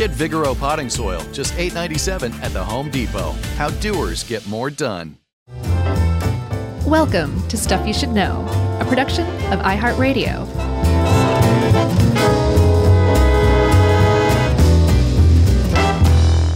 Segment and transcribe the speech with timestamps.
[0.00, 3.32] Get Vigoro potting soil, just $8.97 at the Home Depot.
[3.58, 5.18] How doers get more done.
[6.86, 8.46] Welcome to Stuff You Should Know,
[8.80, 10.46] a production of iHeartRadio.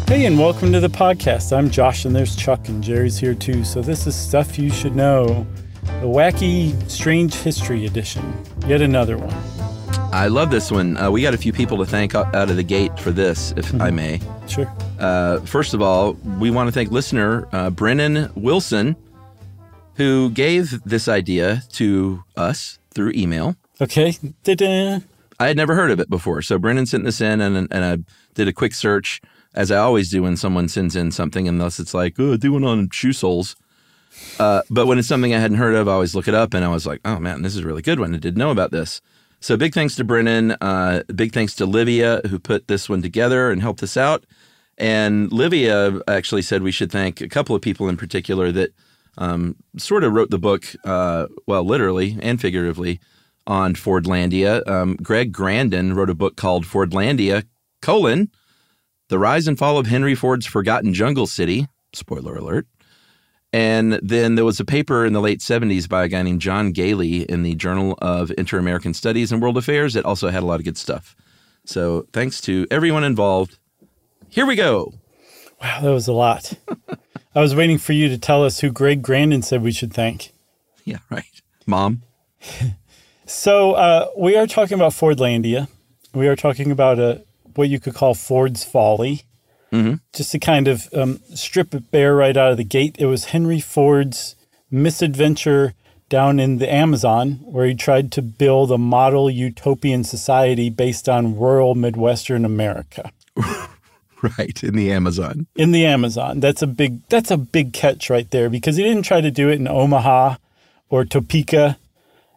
[0.09, 1.55] Hey, and welcome to the podcast.
[1.55, 3.63] I'm Josh, and there's Chuck, and Jerry's here too.
[3.63, 5.47] So, this is Stuff You Should Know,
[5.83, 8.43] the wacky, strange history edition.
[8.67, 9.54] Yet another one.
[10.15, 10.97] I love this one.
[10.97, 13.67] Uh, we got a few people to thank out of the gate for this, if
[13.73, 13.83] Mm-hmm.
[13.83, 14.21] I may.
[14.47, 14.73] Sure.
[15.01, 18.95] Uh, first of all, we want to thank listener uh, Brennan Wilson,
[19.97, 23.57] who gave this idea to us through email.
[23.81, 24.17] Okay.
[24.45, 25.01] Da-da.
[25.41, 27.99] I had never heard of it before, so Brennan sent this in, and and I
[28.35, 29.21] did a quick search,
[29.53, 32.63] as I always do when someone sends in something, unless it's like, oh, do one
[32.63, 33.57] on shoe soles.
[34.39, 36.65] Uh, but when it's something I hadn't heard of, I always look it up, and
[36.65, 38.15] I was like, oh man, this is a really good one.
[38.15, 39.01] I didn't know about this.
[39.45, 40.53] So big thanks to Brennan.
[40.53, 44.25] Uh, big thanks to Livia who put this one together and helped us out.
[44.79, 48.71] And Livia actually said we should thank a couple of people in particular that
[49.19, 53.01] um, sort of wrote the book, uh, well, literally and figuratively,
[53.47, 54.67] on Fordlandia.
[54.67, 57.45] Um, Greg Grandin wrote a book called Fordlandia:
[57.83, 58.31] colon
[59.11, 61.67] The Rise and Fall of Henry Ford's Forgotten Jungle City.
[61.93, 62.67] Spoiler alert.
[63.55, 66.75] And then there was a paper in the late 70s by a guy named John
[66.75, 70.47] Galey in the Journal of Inter American Studies and World Affairs that also had a
[70.47, 71.15] lot of good stuff.
[71.65, 73.59] So thanks to everyone involved.
[74.29, 74.95] Here we go.
[75.63, 76.55] Wow, that was a lot.
[77.37, 80.33] I was waiting for you to tell us who Greg Grandin said we should thank.
[80.85, 81.41] Yeah, right.
[81.65, 82.03] Mom.
[83.27, 85.69] So, uh, we are talking about Fordlandia.
[86.13, 87.25] We are talking about a
[87.55, 89.23] what you could call Ford's folly.
[90.13, 93.27] Just to kind of um, strip it bare right out of the gate, it was
[93.27, 94.37] Henry Ford's
[94.71, 95.75] misadventure
[96.09, 101.37] down in the Amazon, where he tried to build a model utopian society based on
[101.37, 103.11] rural Midwestern America.
[104.39, 105.47] Right, in the Amazon.
[105.55, 106.41] in the Amazon.
[106.41, 109.51] That's a big that's a big catch right there because he didn't try to do
[109.51, 110.37] it in Omaha
[110.89, 111.77] or Topeka.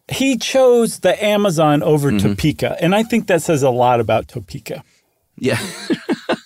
[0.09, 4.83] He chose the Amazon over Topeka, and I think that says a lot about Topeka.
[5.37, 5.59] Yeah.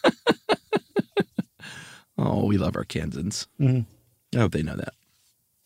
[2.21, 3.47] oh, we love our Kansans.
[3.59, 3.85] I
[4.35, 4.93] hope they know that.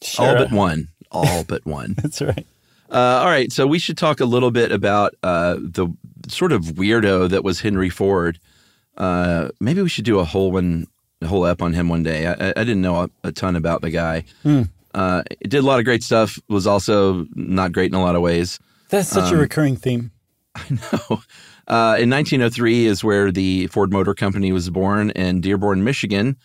[0.02, 0.90] Sure, All but one.
[1.12, 1.94] All but one.
[2.02, 2.46] That's right.
[2.90, 5.88] Uh, all right, so we should talk a little bit about uh, the
[6.28, 8.40] sort of weirdo that was Henry Ford.
[8.98, 10.88] Uh, maybe we should do a whole one,
[11.22, 12.28] a whole up on him one day.
[12.28, 14.24] I, I didn't know a, a ton about the guy.
[14.94, 16.40] Uh, it did a lot of great stuff.
[16.48, 18.60] Was also not great in a lot of ways.
[18.90, 20.12] That's such a recurring theme.
[21.68, 26.38] Uh, in 1903 is where the Ford Motor Company was born in Dearborn, Michigan,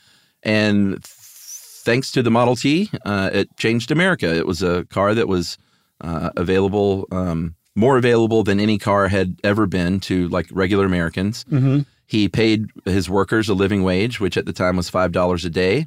[0.43, 4.35] and th- thanks to the Model T, uh, it changed America.
[4.35, 5.59] It was a car that was
[6.01, 11.45] uh, available, um, more available than any car had ever been to like regular Americans.
[12.07, 15.51] He paid his workers a living wage, which at the time was five dollars a
[15.51, 15.87] day.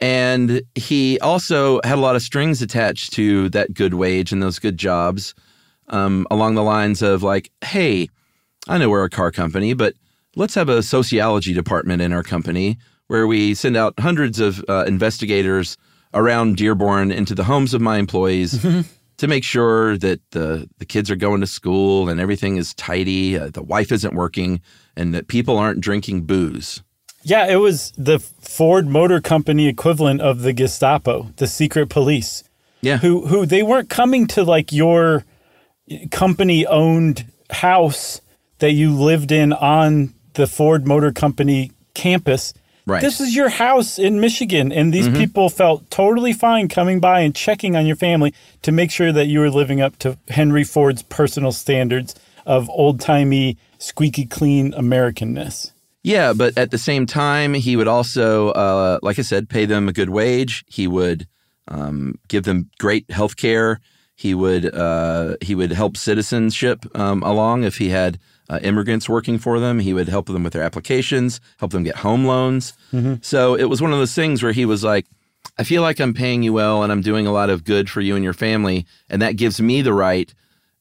[0.00, 4.58] And he also had a lot of strings attached to that good wage and those
[4.58, 5.34] good jobs
[5.88, 8.08] um, along the lines of like, hey,
[8.68, 9.94] I know we're a car company, but
[10.36, 12.78] let's have a sociology department in our company
[13.08, 15.76] where we send out hundreds of uh, investigators
[16.14, 18.62] around Dearborn into the homes of my employees
[19.18, 23.38] to make sure that the, the kids are going to school and everything is tidy,
[23.38, 24.60] uh, the wife isn't working,
[24.96, 26.82] and that people aren't drinking booze.
[27.22, 32.44] Yeah, it was the Ford Motor Company equivalent of the Gestapo, the secret police.
[32.80, 32.98] Yeah.
[32.98, 35.24] who who they weren't coming to like your
[36.10, 38.20] company owned house
[38.58, 42.54] that you lived in on the Ford Motor Company campus.
[42.86, 43.00] Right.
[43.00, 47.34] This is your house in Michigan and these people felt totally fine coming by and
[47.34, 51.02] checking on your family to make sure that you were living up to Henry Ford's
[51.02, 52.14] personal standards
[52.44, 55.72] of old-timey squeaky clean Americanness.
[56.02, 59.88] Yeah, but at the same time, he would also, uh, like I said, pay them
[59.88, 60.62] a good wage.
[60.68, 61.26] He would
[61.68, 63.80] um, give them great health care.
[64.14, 68.18] He would uh, he would help citizenship um, along if he had
[68.48, 69.80] uh, immigrants working for them.
[69.80, 72.74] He would help them with their applications, help them get home loans.
[73.22, 75.06] So it was one of those things where he was like,
[75.58, 78.00] "I feel like I'm paying you well, and I'm doing a lot of good for
[78.00, 80.32] you and your family, and that gives me the right,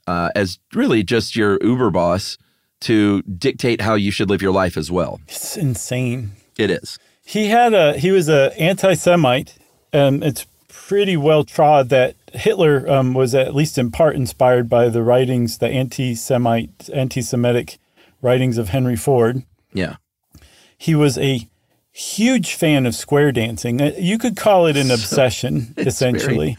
[0.06, 2.38] uh, as really just your Uber boss,
[2.82, 6.34] to dictate how you should live your life as well." It's insane.
[6.58, 7.00] It is.
[7.26, 9.58] He had a he was a anti-Semite
[9.94, 14.90] um, it's pretty well trod that Hitler um, was at least in part inspired by
[14.90, 17.78] the writings, the anti-Semite, anti-Semitic
[18.22, 19.44] writings of Henry Ford.
[19.74, 19.98] Yeah.
[20.78, 21.48] He was a
[21.92, 23.82] huge fan of square dancing.
[23.82, 26.58] Uh, You could call it an obsession, It's essentially.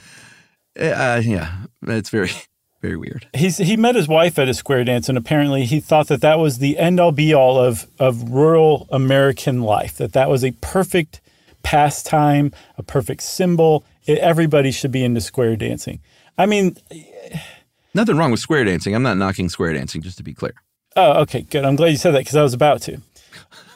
[0.79, 1.53] Uh, yeah.
[1.87, 2.31] It's very,
[2.83, 3.27] very weird.
[3.35, 6.39] He's he met his wife at a square dance, and apparently he thought that that
[6.39, 9.97] was the end all be all of of rural American life.
[9.97, 11.21] That that was a perfect
[11.63, 13.85] pastime, a perfect symbol.
[14.07, 16.01] Everybody should be into square dancing.
[16.37, 16.77] I mean,
[17.95, 18.95] Nothing wrong with square dancing.
[18.95, 20.55] I'm not knocking square dancing, just to be clear.
[20.97, 21.65] oh, okay, good.
[21.65, 23.01] I'm glad you said that because I was about to.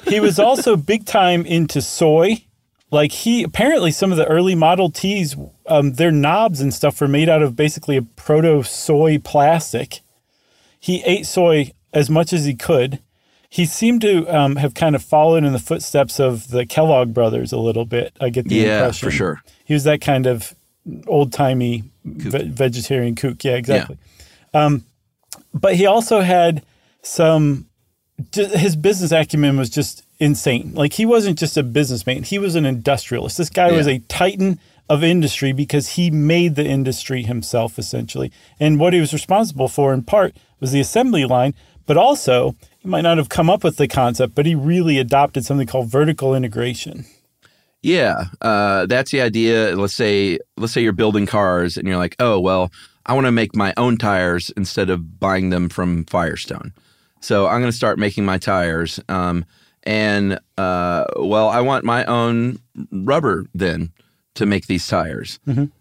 [0.09, 2.45] He was also big time into soy.
[2.91, 5.37] Like he apparently some of the early Model Ts,
[5.67, 10.01] um, their knobs and stuff were made out of basically a proto soy plastic.
[10.81, 13.01] He ate soy as much as he could.
[13.51, 17.51] He seemed to um, have kind of followed in the footsteps of the Kellogg brothers
[17.53, 18.15] a little bit.
[18.21, 19.07] I get the Yeah, impression.
[19.07, 19.43] for sure.
[19.65, 20.55] He was that kind of
[21.07, 23.43] old timey ve- vegetarian kook.
[23.45, 23.97] Yeah, exactly.
[24.53, 24.85] Um,
[25.55, 26.63] but he also had
[27.03, 27.67] some.
[28.35, 30.73] His business acumen was just insane.
[30.75, 33.39] Like he wasn't just a businessman; he was an industrialist.
[33.39, 34.59] This guy was a titan
[34.91, 38.33] of industry because he made the industry himself, essentially.
[38.59, 41.55] And what he was responsible for, in part, was the assembly line.
[41.87, 42.57] But also,
[42.89, 46.35] might not have come up with the concept, but he really adopted something called vertical
[46.35, 47.05] integration.
[47.83, 49.77] Yeah, uh, that's the idea.
[49.77, 52.73] Let's say let's say you're building cars and you're like, oh well,
[53.07, 56.73] I want to make my own tires instead of buying them from Firestone.
[57.21, 59.01] So I'm going to start making my tires.
[59.09, 59.45] Um,
[59.85, 62.59] and uh, well, I want my own
[62.93, 63.93] rubber then
[64.35, 65.39] to make these tires.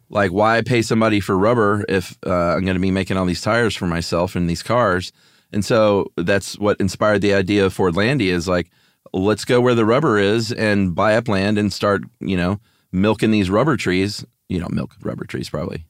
[0.10, 3.42] Like, why pay somebody for rubber if uh, I'm going to be making all these
[3.42, 5.12] tires for myself in these cars?
[5.54, 8.70] And so that's what inspired the idea of Fordlandia is like,
[9.14, 12.60] let's go where the rubber is and buy up land and start, you know,
[12.92, 14.26] milking these rubber trees.
[14.50, 15.86] You know, milk rubber trees probably.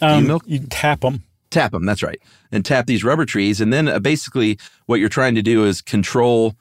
[0.00, 1.22] Um, milk- you tap them.
[1.50, 1.84] Tap them.
[1.84, 2.20] That's right.
[2.50, 5.80] And tap these rubber trees, and then uh, basically what you're trying to do is
[5.82, 6.54] control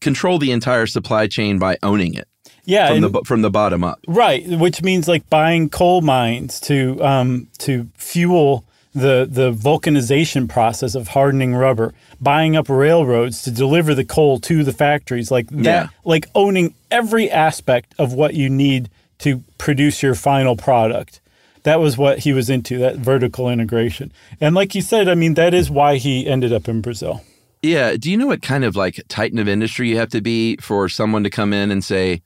[0.00, 2.28] control the entire supply chain by owning it
[2.64, 4.00] Yeah, from and- the from the bottom up.
[4.08, 8.64] Right, which means like buying coal mines to um, to fuel
[8.94, 14.62] the the vulcanization process of hardening rubber, buying up railroads to deliver the coal to
[14.64, 15.88] the factories, like that, Yeah.
[16.04, 18.88] like owning every aspect of what you need
[19.18, 21.20] to produce your final product.
[21.64, 24.12] That was what he was into, that vertical integration.
[24.40, 27.22] And like you said, I mean, that is why he ended up in Brazil.
[27.62, 27.96] Yeah.
[27.96, 30.88] Do you know what kind of like titan of industry you have to be for
[30.90, 32.20] someone to come in and say,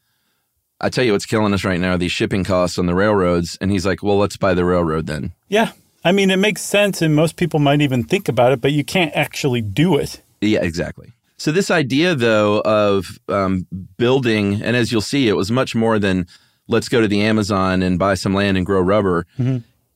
[0.81, 3.57] I tell you what's killing us right now these shipping costs on the railroads.
[3.61, 5.33] And he's like, well, let's buy the railroad then.
[5.49, 5.71] Yeah.
[6.09, 8.83] I mean, it makes sense, and most people might even think about it, but you
[8.85, 10.23] can't actually do it.
[10.41, 11.13] Yeah, exactly.
[11.37, 13.67] So this idea, though, of um,
[13.99, 16.27] building, and as you'll see, it was much more than
[16.67, 19.27] let's go to the Amazon and buy some land and grow rubber.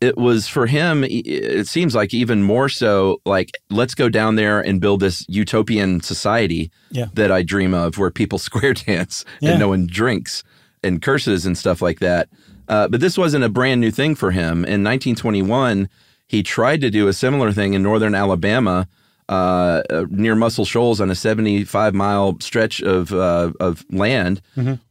[0.01, 1.05] It was for him.
[1.09, 3.21] It seems like even more so.
[3.25, 7.07] Like let's go down there and build this utopian society Yeah.
[7.15, 9.51] that I dream of, where people square dance Yeah.
[9.53, 10.43] and no one drinks
[10.83, 12.29] and curses and stuff like that.
[12.73, 14.65] Uh, but this wasn't a brand new thing for him.
[14.65, 15.91] In 1921,
[16.27, 18.89] he tried to do a similar thing in northern Alabama,
[19.29, 24.41] uh, uh, near Muscle Shoals, on a 75 mile stretch of uh, of land,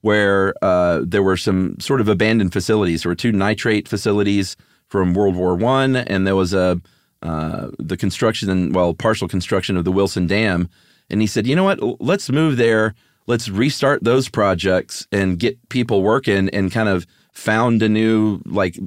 [0.01, 3.01] where uh, there were some sort of abandoned facilities.
[3.01, 6.80] There were two nitrate facilities from World War One, and there was a
[7.23, 10.69] uh, the construction, well, partial construction of the Wilson Dam.
[11.09, 11.80] And he said, you know what?
[12.00, 12.94] Let's move there.
[13.26, 17.07] Let's restart those projects and get people working and kind of
[17.42, 18.78] found a new like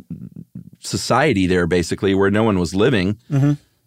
[0.81, 3.19] society there, basically, where no one was living.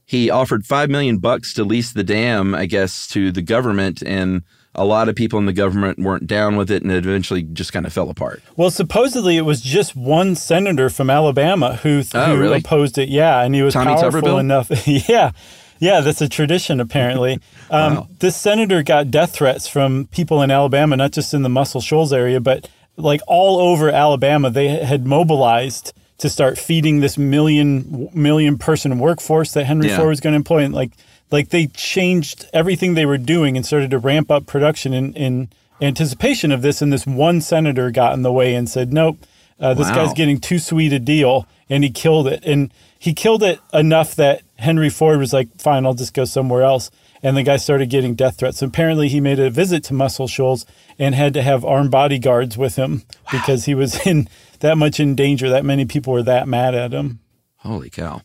[0.06, 4.44] He offered five million bucks to lease the dam, I guess, to the government, and
[4.74, 7.74] a lot of people in the government weren't down with it, and it eventually just
[7.74, 8.42] kind of fell apart.
[8.56, 12.60] Well, supposedly it was just one senator from Alabama who, Oh, who really?
[12.60, 13.10] opposed it.
[13.10, 14.40] Yeah, and he was Tommy powerful Tuberville?
[14.40, 14.88] enough.
[15.10, 15.32] yeah,
[15.80, 17.40] yeah, that's a tradition apparently.
[17.70, 18.08] Um, Wow.
[18.20, 22.14] This senator got death threats from people in Alabama, not just in the Muscle Shoals
[22.14, 24.50] area, but like all over Alabama.
[24.50, 29.98] They had mobilized to start feeding this million million person workforce that Henry Yeah.
[29.98, 30.92] Ford was going to employ, and like
[31.32, 35.50] like they changed everything they were doing and started to ramp up production in in
[35.82, 36.82] anticipation of this.
[36.82, 39.18] And this one senator got in the way and said, "Nope,
[39.60, 39.96] uh, this Wow.
[40.06, 42.44] guy's getting too sweet a deal," and he killed it.
[42.46, 46.64] And he killed it enough that Henry Ford was like, "Fine, I'll just go somewhere
[46.64, 46.90] else."
[47.24, 48.62] And the guy started getting death threats.
[48.62, 50.66] Apparently, he made a visit to Muscle Shoals
[51.00, 54.28] and had to have armed bodyguards with him because he was in
[54.60, 55.50] that much in danger.
[55.50, 57.20] That many people were that mad at him.
[57.58, 58.22] Holy cow.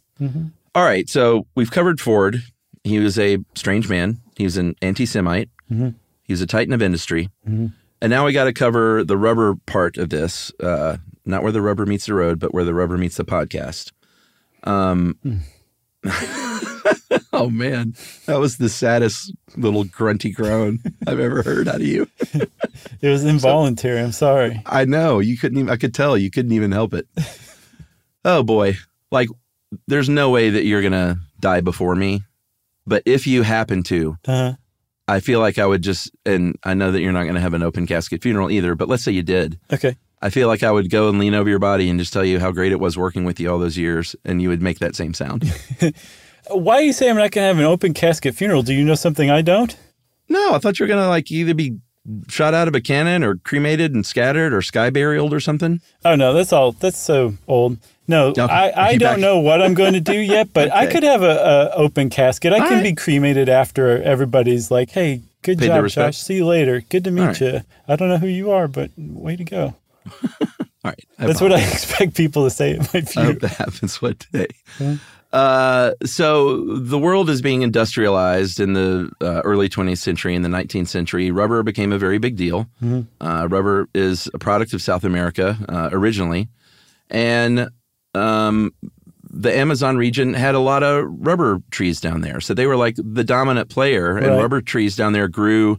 [0.74, 1.08] All right.
[1.08, 2.42] So we've covered Ford.
[2.84, 4.20] He was a strange man.
[4.36, 5.48] He was an anti Semite.
[6.24, 7.28] He was a titan of industry.
[7.44, 10.52] And now we got to cover the rubber part of this.
[10.60, 13.92] Uh, not where the rubber meets the road, but where the rubber meets the podcast.
[14.64, 15.16] Um,
[17.42, 17.94] oh man,
[18.26, 22.08] that was the saddest little grunty groan I've ever heard out of you.
[23.00, 24.00] It was involuntary.
[24.00, 24.62] I'm sorry.
[24.64, 25.70] I know you couldn't even.
[25.70, 27.06] I could tell you couldn't even help it.
[28.24, 28.76] oh boy,
[29.10, 29.28] like
[29.88, 32.22] there's no way that you're gonna die before me,
[32.86, 34.52] but if you happen to, Uh,
[35.08, 37.62] I feel like I would just, and I know that you're not gonna have an
[37.62, 38.74] open casket funeral either.
[38.74, 39.58] But let's say you did.
[39.72, 39.96] okay.
[40.20, 42.38] I feel like I would go and lean over your body and just tell you
[42.38, 44.94] how great it was working with you all those years, and you would make that
[44.94, 45.42] same sound.
[46.50, 48.62] Why are you say I'm not going to have an open casket funeral?
[48.62, 49.76] Do you know something I don't?
[50.28, 51.76] no, I thought you were gonna like either be
[52.28, 55.80] shot out of a cannon or cremated and scattered or sky burialed or something.
[56.06, 56.72] Oh no, that's all.
[56.72, 57.76] That's so old.
[58.08, 58.40] No, Okay.
[58.42, 61.22] I, I don't back- know what I'm going to do yet, but I could have
[61.22, 62.52] a, a open casket.
[62.52, 62.82] I All can right.
[62.82, 65.86] be cremated after everybody's like, "Hey, good Paid job.
[65.88, 66.16] Josh.
[66.18, 66.80] See you later.
[66.88, 67.40] Good to meet right.
[67.40, 69.76] you." I don't know who you are, but way to go.
[70.22, 70.48] All
[70.84, 73.32] right, I That's what I expect people to say at my I funeral.
[73.34, 74.48] hope that happens one day.
[75.32, 80.34] Uh, so the world is being industrialized in the uh, early 20th century.
[80.34, 82.66] In the 19th century, rubber became a very big deal.
[83.20, 86.48] Uh, rubber is a product of South America uh, originally,
[87.08, 87.68] and
[88.14, 88.74] um,
[89.30, 92.40] the Amazon region had a lot of rubber trees down there.
[92.40, 95.78] So they were like the dominant player, and rubber trees down there grew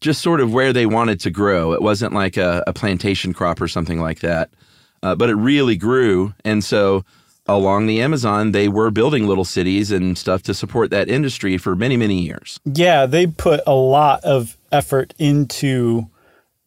[0.00, 1.72] just sort of where they wanted to grow.
[1.72, 4.50] It wasn't like a, a plantation crop or something like that,
[5.02, 6.32] uh, but it really grew.
[6.44, 7.04] And so
[7.48, 11.76] along the Amazon, they were building little cities and stuff to support that industry for
[11.76, 12.58] many, many years.
[12.64, 16.06] Yeah, they put a lot of effort into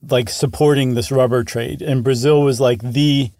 [0.07, 3.31] like supporting this rubber trade, and Brazil was like the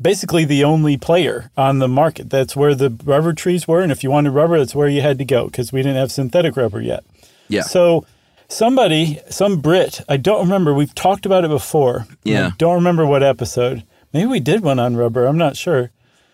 [0.00, 2.30] basically the only player on the market.
[2.30, 5.18] That's where the rubber trees were, and if you wanted rubber, that's where you had
[5.18, 7.04] to go because we didn't have synthetic rubber yet.
[7.48, 7.62] Yeah.
[7.62, 8.06] So
[8.48, 10.72] somebody, some Brit, I don't remember.
[10.72, 12.06] We've talked about it before.
[12.22, 12.48] Yeah.
[12.48, 13.84] I don't remember what episode.
[14.12, 15.26] Maybe we did one on rubber.
[15.26, 15.90] I'm not sure.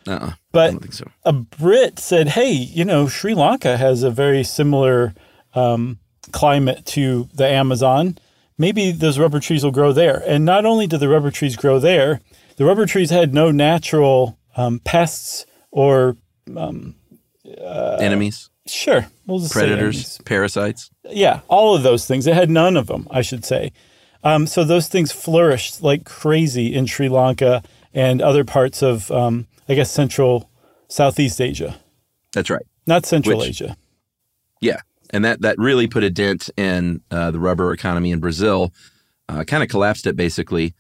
[0.07, 0.33] Uh-uh.
[0.53, 1.09] But so.
[1.25, 5.15] a Brit said, "Hey, you know, Sri Lanka has a very similar
[5.55, 5.99] um,
[6.33, 8.19] climate to the Amazon.
[8.59, 11.79] Maybe those rubber trees will grow there." And not only did the rubber trees grow
[11.79, 12.21] there,
[12.57, 16.17] the rubber trees had no natural um, pests or
[18.01, 20.91] Enemies, sure, we'll just predators, parasites.
[21.09, 22.27] yeah, all of those things.
[22.27, 23.73] It had none of them, I should say.
[24.23, 27.63] Um, so those things flourished like crazy in Sri Lanka
[27.95, 30.51] and other parts of, um, I guess, Central
[30.89, 31.79] Southeast Asia,
[32.33, 32.65] That's right.
[32.87, 33.77] not Central Which- Asia.
[34.61, 34.81] Yeah,
[35.11, 38.73] and that that really put a dent in uh, the rubber economy in Brazil.
[39.29, 40.75] Uh, kind of collapsed it basically.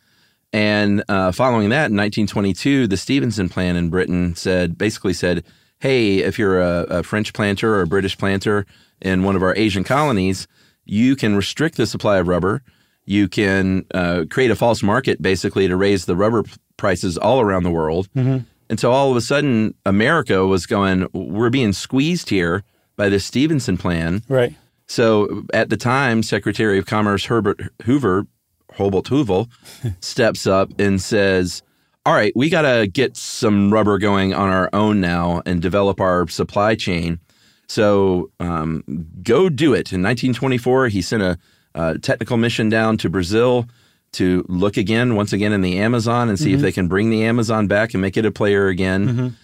[0.52, 5.45] And uh, following that, in 1922, the Stevenson Plan in Britain said basically said,
[5.79, 8.67] "Hey, if you're a, a French planter or a British planter
[9.00, 10.47] in one of our Asian colonies,
[10.85, 12.62] you can restrict the supply of rubber.
[13.07, 16.45] You can uh, create a false market basically to raise the rubber
[16.76, 18.09] prices all around the world.
[18.14, 22.62] And so all of a sudden, America was going, we're being squeezed here
[22.97, 24.23] by this Stevenson plan.
[24.28, 24.54] Right.
[24.87, 28.26] So at the time, Secretary of Commerce Herbert Hoover,
[28.75, 29.47] Hobart Hoover,
[30.00, 31.62] steps up and says,
[32.07, 36.00] all right, we got to get some rubber going on our own now and develop
[36.00, 37.21] our supply chain.
[37.69, 38.83] So um,
[39.23, 39.92] go do it.
[39.92, 41.38] In 1924, he sent a,
[41.75, 43.67] uh technical mission down to Brazil
[44.12, 47.25] to look again, once again, in the Amazon and see if they can bring the
[47.25, 49.37] Amazon back and make it a player again.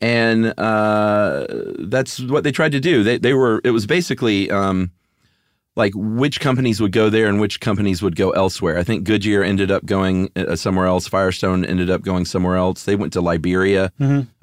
[0.00, 1.46] And uh,
[1.78, 3.02] that's what they tried to do.
[3.02, 4.90] They, they were, it was basically um,
[5.76, 8.78] like which companies would go there and which companies would go elsewhere.
[8.78, 11.08] I think Goodyear ended up going uh, somewhere else.
[11.08, 12.84] Firestone ended up going somewhere else.
[12.84, 13.92] They went to Liberia.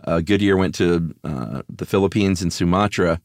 [0.05, 3.21] Uh, Goodyear went to uh, the Philippines and Sumatra.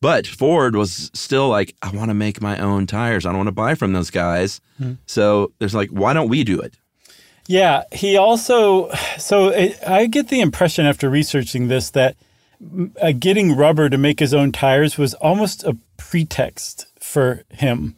[0.00, 3.26] But Ford was still like, I want to make my own tires.
[3.26, 4.60] I don't want to buy from those guys.
[5.06, 6.76] So there's like, why don't we do it?
[7.48, 8.90] Yeah, he also.
[9.18, 12.14] So it, I get the impression after researching this that
[12.62, 17.96] mm, uh, getting rubber to make his own tires was almost a pretext for him.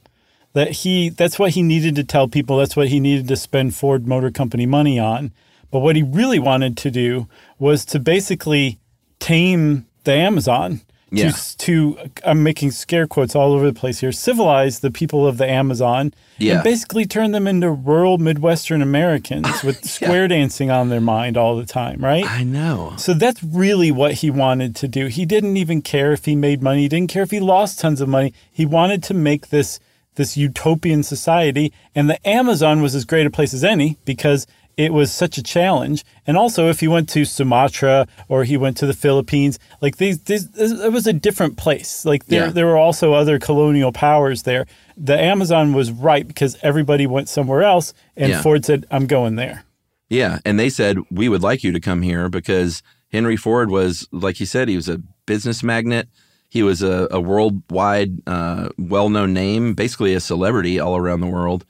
[0.53, 2.59] That he that's what he needed to tell people.
[2.59, 5.33] That's what he needed to spend Ford Motor Company money on.
[5.71, 7.29] But what he really wanted to do
[7.59, 8.79] was to basically
[9.19, 10.81] tame the Amazon.
[11.13, 11.31] Yeah.
[11.31, 14.13] To, to uh, I'm making scare quotes all over the place here.
[14.13, 16.55] Civilize the people of the Amazon Yeah.
[16.57, 21.57] and basically turn them into rural Midwestern Americans with square dancing on their mind all
[21.57, 22.25] the time, right?
[22.31, 22.95] I know.
[22.97, 25.07] So that's really what he wanted to do.
[25.07, 26.83] He didn't even care if he made money.
[26.83, 28.33] He didn't care if he lost tons of money.
[28.51, 29.81] He wanted to make this
[30.17, 34.47] this utopian society, and the Amazon was as great a place as any because
[34.77, 36.05] it was such a challenge.
[36.27, 40.21] And also, if he went to Sumatra or he went to the Philippines, like these,
[40.23, 42.05] these it was a different place.
[42.05, 42.53] Like there, Yeah.
[42.53, 44.67] there were also other colonial powers there.
[44.97, 48.43] The Amazon was right because everybody went somewhere else, and Yeah.
[48.43, 49.65] Ford said, "I'm going there."
[50.09, 54.09] Yeah, and they said we would like you to come here because Henry Ford was,
[54.13, 56.07] like he said, he was a business magnate.
[56.49, 61.65] He was a, a worldwide, uh, well-known name, basically a celebrity all around the world.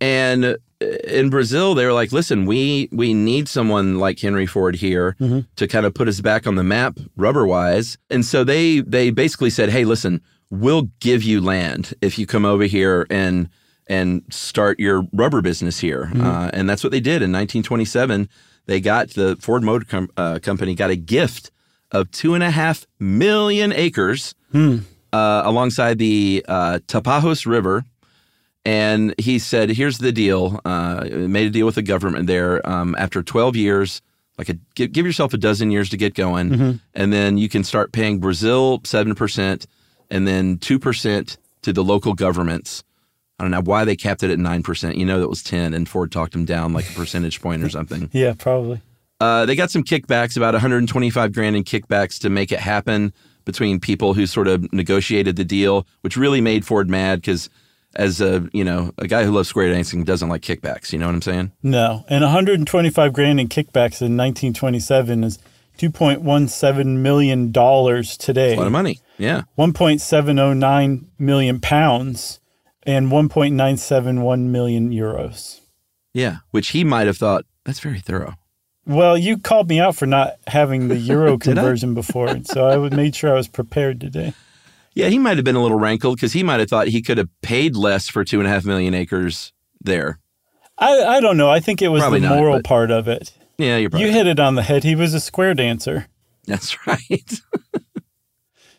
[0.00, 5.16] And in Brazil, they were like, "Listen, we we need someone like Henry Ford here
[5.56, 9.10] to kind of put us back on the map, rubber wise." And so they they
[9.10, 13.48] basically said, "Hey, listen, we'll give you land if you come over here and
[13.88, 18.28] and start your rubber business here." Uh, and that's what they did in 1927.
[18.66, 21.50] They got the Ford Motor Com- uh, Company got a gift
[21.90, 27.84] of two and a half million acres uh, alongside the uh, Tapajos River.
[28.64, 32.66] And he said, "Here's the deal." Uh, made a deal with the government there.
[32.68, 34.02] Um, after 12 years,
[34.36, 37.64] like a, give, give yourself a dozen years to get going, and then you can
[37.64, 39.66] start paying Brazil seven percent,
[40.10, 42.84] and then two percent to the local governments.
[43.38, 44.96] I don't know why they capped it at nine percent.
[44.96, 47.68] You know that was ten, and Ford talked them down like a percentage point or
[47.70, 48.10] something.
[48.12, 48.80] Yeah, probably.
[49.20, 53.12] Uh, they got some kickbacks, about 125 grand in kickbacks to make it happen
[53.44, 57.50] between people who sort of negotiated the deal, which really made Ford mad because,
[57.96, 60.92] as a you know, a guy who loves square dancing doesn't like kickbacks.
[60.92, 61.52] You know what I'm saying?
[61.62, 65.38] No, and 125 grand in kickbacks in 1927 is
[65.78, 68.54] 2.17 million dollars today.
[68.54, 69.00] A lot of money.
[69.16, 69.42] Yeah.
[69.58, 72.40] 1.709 million pounds
[72.84, 75.60] and 1.971 million euros.
[76.12, 76.38] Yeah.
[76.50, 78.34] Which he might have thought that's very thorough.
[78.86, 83.14] Well, you called me out for not having the euro conversion before, so I made
[83.14, 84.32] sure I was prepared today.
[84.98, 87.18] Yeah, he might have been a little rankled because he might have thought he could
[87.18, 90.18] have paid less for two and a half million acres there.
[90.76, 91.48] I, I don't know.
[91.50, 93.32] I think it was Probably the not, moral but- part of it.
[93.58, 94.84] Yeah, you're probably You hit it on the head.
[94.84, 96.06] He was a square dancer.
[96.46, 97.32] That's right.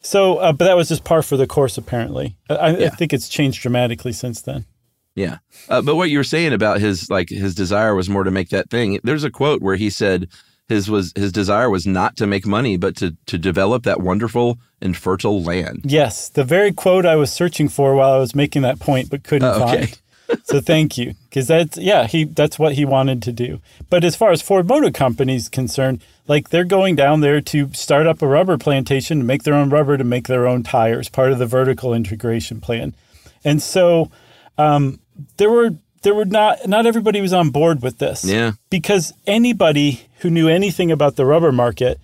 [0.02, 2.38] So, uh, but that was just par for the course, apparently.
[2.50, 4.66] I, I think it's changed dramatically since then.
[5.14, 5.40] Yeah.
[5.68, 8.50] Uh, but what you were saying about his like his desire was more to make
[8.50, 9.00] that thing.
[9.04, 10.30] There's a quote where he said
[10.70, 14.58] his was his desire was not to make money, but to to develop that wonderful
[14.82, 15.82] and fertile land.
[15.84, 19.24] Yes, the very quote I was searching for while I was making that point, but
[19.24, 19.88] couldn't Oh, okay.
[19.88, 20.42] find.
[20.46, 23.60] so thank you, because that's yeah, he that's what he wanted to do.
[23.90, 27.74] But as far as Ford Motor Company is concerned, like they're going down there to
[27.74, 31.10] start up a rubber plantation to make their own rubber to make their own tires,
[31.10, 32.94] part of the vertical integration plan.
[33.44, 34.12] And so
[34.58, 35.00] um,
[35.38, 38.24] there were there were not not everybody was on board with this.
[38.26, 38.54] Yeah.
[38.70, 42.00] Because anybody who knew anything about the rubber market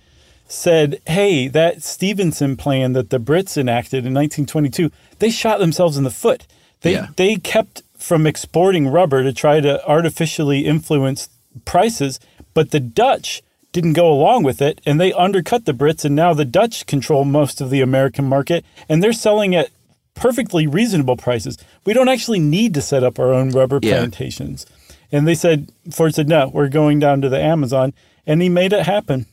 [0.48, 6.04] said, hey, that Stevenson plan that the Brits enacted in 1922, they shot themselves in
[6.04, 6.46] the foot.
[6.82, 7.08] They, Yeah.
[7.16, 11.28] they kept from exporting rubber to try to artificially influence
[11.64, 12.20] prices,
[12.54, 16.32] but the Dutch didn't go along with it and they undercut the Brits, and now
[16.32, 19.70] the Dutch control most of the American market and they're selling at
[20.16, 21.56] perfectly reasonable prices.
[21.84, 23.98] We don't actually need to set up our own rubber Yeah.
[23.98, 24.66] plantations.
[25.12, 27.92] And they said, Ford said, no, we're going down to the Amazon.
[28.26, 29.26] And he made it happen.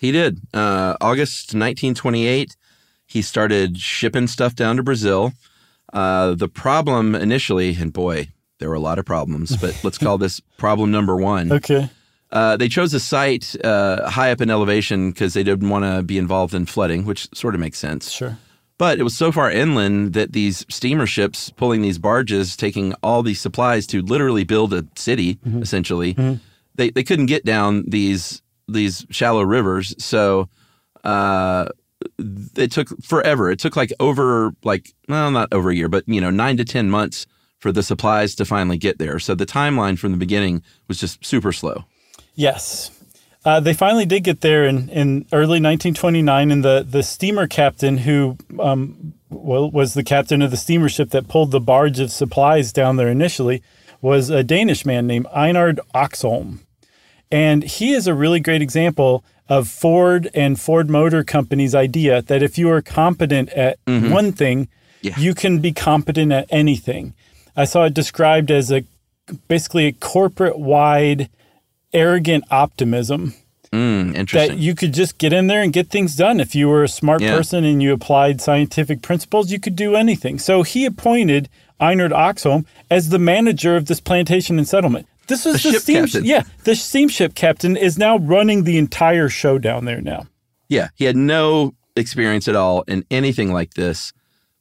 [0.00, 0.40] He did.
[0.54, 2.56] Uh, August 1928,
[3.06, 5.32] he started shipping stuff down to Brazil.
[5.92, 8.28] Uh, the problem initially, and boy,
[8.60, 11.52] there were a lot of problems, but let's call this problem number one.
[11.52, 11.90] Okay.
[12.32, 16.02] Uh, they chose a site uh, high up in elevation because they didn't want to
[16.02, 18.10] be involved in flooding, which sort of makes sense.
[18.10, 18.38] Sure.
[18.80, 23.22] But it was so far inland that these steamer ships pulling these barges, taking all
[23.22, 26.14] these supplies to literally build a city, essentially,
[26.76, 29.94] they, they couldn't get down these these shallow rivers.
[30.02, 30.48] So
[31.04, 31.66] uh,
[32.56, 33.50] it took forever.
[33.50, 36.64] It took like over like well, not over a year, but you know, nine to
[36.64, 37.26] ten months
[37.58, 39.18] for the supplies to finally get there.
[39.18, 41.84] So the timeline from the beginning was just super slow.
[42.34, 42.90] Yes.
[43.44, 47.98] Uh, they finally did get there in, in early 1929, and the, the steamer captain
[47.98, 52.10] who um, well was the captain of the steamer ship that pulled the barge of
[52.10, 53.62] supplies down there initially
[54.02, 56.58] was a Danish man named Einard Oxholm.
[57.30, 62.42] And he is a really great example of Ford and Ford Motor Company's idea that
[62.42, 64.68] if you are competent at one thing,
[65.02, 65.18] Yeah.
[65.18, 67.14] you can be competent at anything.
[67.56, 68.84] I saw it described as a
[69.48, 71.28] basically a corporate wide
[71.92, 73.34] arrogant optimism
[73.72, 74.56] Mm, interesting.
[74.56, 76.40] that you could just get in there and get things done.
[76.40, 77.36] If you were a smart Yeah.
[77.36, 80.38] person and you applied scientific principles, you could do anything.
[80.40, 81.48] So he appointed
[81.80, 85.06] Einard Oxholm as the manager of this plantation and settlement.
[85.28, 86.24] This is The the, ship captain.
[86.24, 90.26] Yeah, the steamship captain is now running the entire show down there now.
[90.68, 94.12] Yeah, he had no experience at all in anything like this.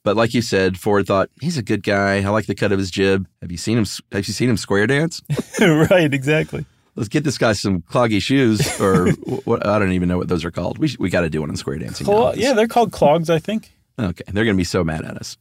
[0.04, 2.18] But like you said, Ford thought he's a good guy.
[2.22, 3.28] I like the cut of his jib.
[3.42, 3.86] Have you seen him?
[4.12, 5.22] Have you seen him square dance?
[5.60, 6.66] right, exactly.
[7.00, 9.12] Let's get this guy some cloggy shoes, or
[9.46, 9.66] what?
[9.66, 10.80] I don't even know what those are called.
[10.80, 12.06] We we got to do one on square dancing.
[12.06, 13.72] Well, yeah, they're called clogs, I think.
[13.98, 15.38] Okay, they're gonna be so mad at us.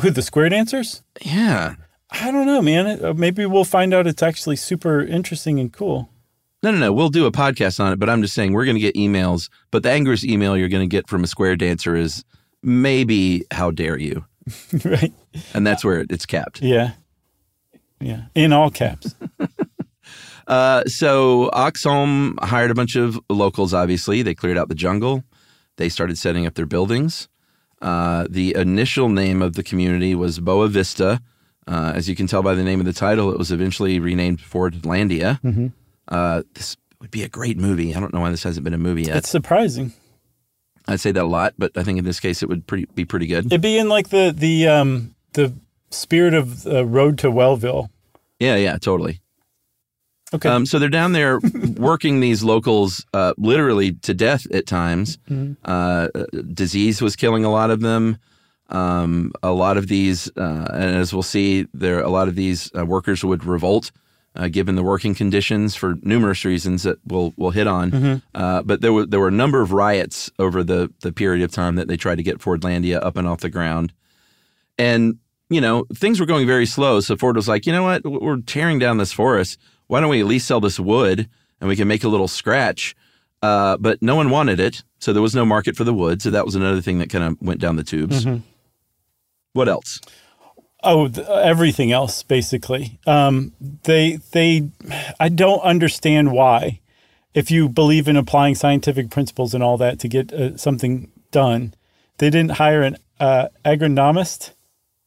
[0.00, 1.02] Who the square dancers?
[1.20, 1.74] Yeah,
[2.12, 3.04] I don't know, man.
[3.04, 6.10] Uh, Maybe we'll find out it's actually super interesting and cool.
[6.62, 6.92] No, no, no.
[6.92, 9.48] We'll do a podcast on it, but I'm just saying we're going to get emails.
[9.72, 12.24] But the angriest email you're going to get from a square dancer is
[12.62, 14.26] maybe "How dare you?"
[14.84, 15.12] right?
[15.54, 16.62] and that's where it's capped.
[16.62, 16.92] Yeah.
[18.00, 18.26] Yeah.
[18.36, 19.16] In all caps.
[20.48, 23.74] Uh, so Oxholm hired a bunch of locals.
[23.74, 25.22] Obviously, they cleared out the jungle.
[25.76, 27.28] They started setting up their buildings.
[27.80, 31.20] Uh, the initial name of the community was Boa Vista.
[31.66, 34.40] Uh, as you can tell by the name of the title, it was eventually renamed
[34.40, 35.70] Fordlandia.
[36.08, 37.94] Uh, this would be a great movie.
[37.94, 39.18] I don't know why this hasn't been a movie yet.
[39.18, 39.92] It's surprising.
[40.88, 43.04] I'd say that a lot, but I think in this case it would pretty, be
[43.04, 43.46] pretty good.
[43.46, 45.52] It'd be in like the the um the
[45.90, 47.90] spirit of uh, Road to Wellville.
[48.40, 49.20] Yeah, yeah, totally.
[50.34, 50.48] Okay.
[50.48, 51.40] Um, so they're down there
[51.76, 55.18] working these locals uh, literally to death at times.
[55.64, 56.08] Uh,
[56.52, 58.18] disease was killing a lot of them.
[58.70, 62.70] Um, a lot of these, uh, and as we'll see, there a lot of these
[62.76, 63.90] uh, workers would revolt.
[64.36, 68.82] Uh, given the working conditions for numerous reasons that we'll we'll hit on, uh, but
[68.82, 71.88] there were there were a number of riots over the the period of time that
[71.88, 73.92] they tried to get Fordlandia up and off the ground,
[74.78, 77.00] and you know things were going very slow.
[77.00, 79.58] So Ford was like, you know what, we're tearing down this forest.
[79.88, 81.28] Why don't we at least sell this wood
[81.60, 82.94] and we can make a little scratch?
[83.42, 86.22] Uh, but no one wanted it, so there was no market for the wood.
[86.22, 88.26] So that was another thing that kind of went down the tubes.
[89.52, 90.00] What else?
[90.82, 92.98] Oh, th- everything else basically.
[93.06, 93.52] Um,
[93.84, 94.70] they they,
[95.18, 96.80] I don't understand why,
[97.34, 101.74] if you believe in applying scientific principles and all that to get uh, something done,
[102.18, 104.52] they didn't hire an uh, agronomist.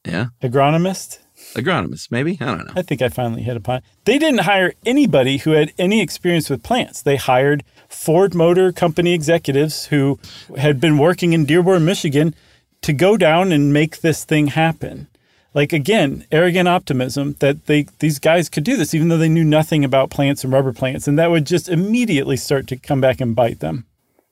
[0.06, 1.20] Yeah, Agronomist.
[1.54, 2.38] Agronomist, maybe.
[2.42, 2.74] I don't know.
[2.76, 3.78] I think I finally hit upon.
[3.78, 3.84] it.
[4.06, 7.02] They didn't hire anybody who had any experience with plants.
[7.02, 10.20] They hired Ford Motor Company executives who
[10.58, 12.34] had been working in Dearborn, Michigan,
[12.82, 15.08] to go down and make this thing happen.
[15.54, 19.44] Like again, arrogant optimism that they these guys could do this, even though they knew
[19.44, 23.20] nothing about plants and rubber plants, and that would just immediately start to come back
[23.20, 23.86] and bite them.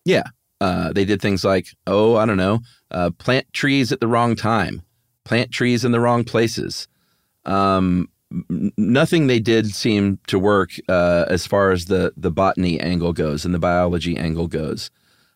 [0.05, 0.23] Yeah.
[0.61, 2.59] Uh, they did things like, oh, I don't know,
[2.91, 4.81] uh, plant trees at the wrong time,
[5.23, 6.87] plant trees in the wrong places.
[7.45, 8.09] Um,
[8.77, 13.45] nothing they did seemed to work uh, as far as the, the botany angle goes
[13.45, 14.91] and the biology angle goes.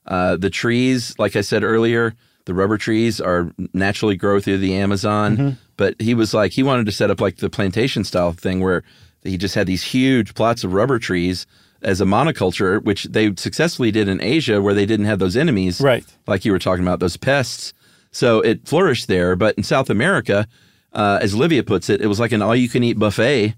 [0.05, 2.13] Uh, the trees, like I said earlier,
[2.45, 5.57] the rubber trees are naturally grow through the Amazon.
[5.77, 8.83] But he was like, he wanted to set up like the plantation style thing where
[9.23, 11.47] he just had these huge plots of rubber trees
[11.81, 15.81] as a monoculture, which they successfully did in Asia where they didn't have those enemies.
[15.81, 16.05] Right.
[16.27, 17.73] Like you were talking about, those pests.
[18.11, 19.35] So it flourished there.
[19.35, 20.47] But in South America,
[20.93, 23.56] uh, as Livia puts it, it was like an all you can eat buffet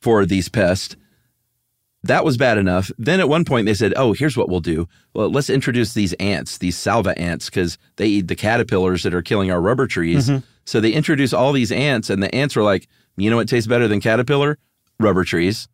[0.00, 0.96] for these pests.
[2.04, 2.90] That was bad enough.
[2.98, 4.88] Then at one point they said, "Oh, here's what we'll do.
[5.14, 9.22] Well, let's introduce these ants, these salva ants, because they eat the caterpillars that are
[9.22, 10.28] killing our rubber trees."
[10.64, 13.68] So they introduce all these ants, and the ants were like, "You know what tastes
[13.68, 14.58] better than caterpillar?
[14.98, 15.68] Rubber trees."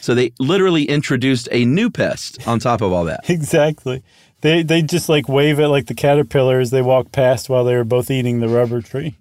[0.00, 3.20] So they literally introduced a new pest on top of all that.
[3.28, 4.02] Exactly.
[4.40, 7.76] They they just like wave it like the caterpillar as they walk past while they
[7.76, 9.18] were both eating the rubber tree.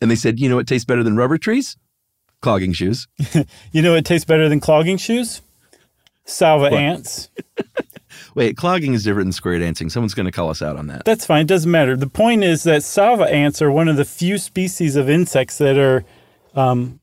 [0.00, 1.76] And they said, "You know what tastes better than rubber trees?
[2.40, 3.06] Clogging shoes."
[3.72, 5.42] You know what tastes better than clogging shoes?
[6.24, 7.30] Salva ants.
[8.34, 9.88] Wait, clogging is different than square dancing.
[9.90, 11.04] Someone's going to call us out on that.
[11.04, 11.42] That's fine.
[11.42, 11.96] It doesn't matter.
[11.96, 15.78] The point is that salva ants are one of the few species of insects that
[15.78, 16.04] are
[16.54, 17.00] um,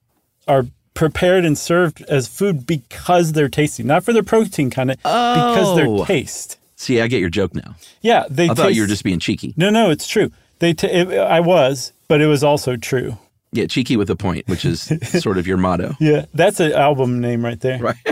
[0.47, 5.67] are prepared and served as food because they're tasty, not for their protein content, because
[5.69, 5.75] Oh.
[5.75, 6.57] their taste.
[6.77, 7.75] See, I get your joke now.
[8.01, 8.49] Yeah, they.
[8.49, 9.53] I thought you were just being cheeky.
[9.57, 10.31] No, no, it's true.
[10.59, 10.73] They.
[10.73, 13.17] T- it, I was, but it was also true.
[13.51, 14.81] Yeah, cheeky with a point, which is
[15.21, 15.95] sort of your motto.
[15.99, 17.79] Yeah, that's an album name right there.
[17.79, 17.95] Right.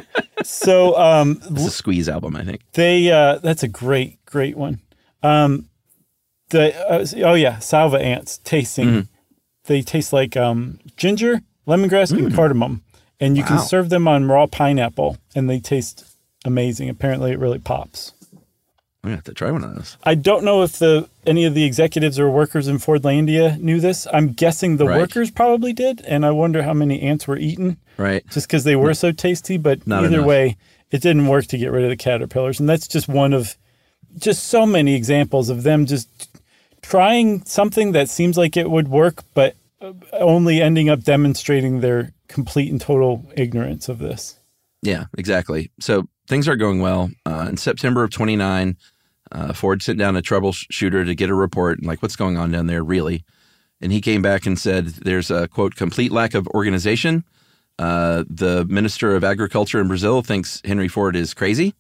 [0.45, 2.63] So um, It's a squeeze album, I think.
[2.73, 4.81] They uh, that's a great great one.
[5.21, 5.69] Um,
[6.49, 8.87] the uh, oh yeah, salva ants tasting.
[8.87, 8.99] Mm-hmm.
[9.65, 12.83] They taste like um, ginger, lemongrass, and cardamom,
[13.21, 13.61] and you can Mm.
[13.65, 16.03] Serve them on raw pineapple, and they taste
[16.43, 16.89] amazing.
[16.89, 18.11] Apparently, it really pops.
[19.03, 19.97] I'm have to try one of those.
[20.03, 24.07] I don't know if the any of the executives or workers in Fordlandia knew this.
[24.13, 24.97] I'm guessing the Right.
[24.99, 28.23] workers probably did, and I wonder how many ants were eaten Right.
[28.29, 29.57] just because they were so tasty.
[29.57, 30.27] But Not either enough.
[30.27, 30.57] way,
[30.91, 33.57] it didn't work to get rid of the caterpillars, and that's just one of
[34.17, 36.07] just so many examples of them just
[36.81, 42.11] trying something that seems like it would work, but uh, only ending up demonstrating their
[42.29, 44.37] complete and total ignorance of this.
[44.81, 45.71] Yeah, exactly.
[45.79, 47.09] So things are going well.
[47.25, 48.75] Uh, in September of 29,
[49.33, 52.51] uh, Ford sent down a troubleshooter to get a report and like, what's going on
[52.51, 53.25] down there, really?
[53.81, 57.23] And he came back and said, there's a quote, complete lack of organization.
[57.79, 61.73] Uh, the minister of agriculture in Brazil thinks Henry Ford is crazy.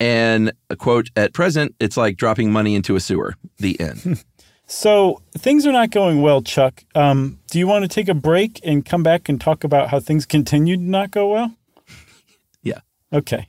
[0.00, 3.34] And a quote, at present, it's like dropping money into a sewer.
[3.58, 4.24] The end.
[4.70, 6.84] So things are not going well, Chuck.
[6.94, 9.98] Um, do you want to take a break and come back and talk about how
[9.98, 11.54] things continue to not go well?
[12.62, 12.80] Yeah.
[13.10, 13.48] Okay.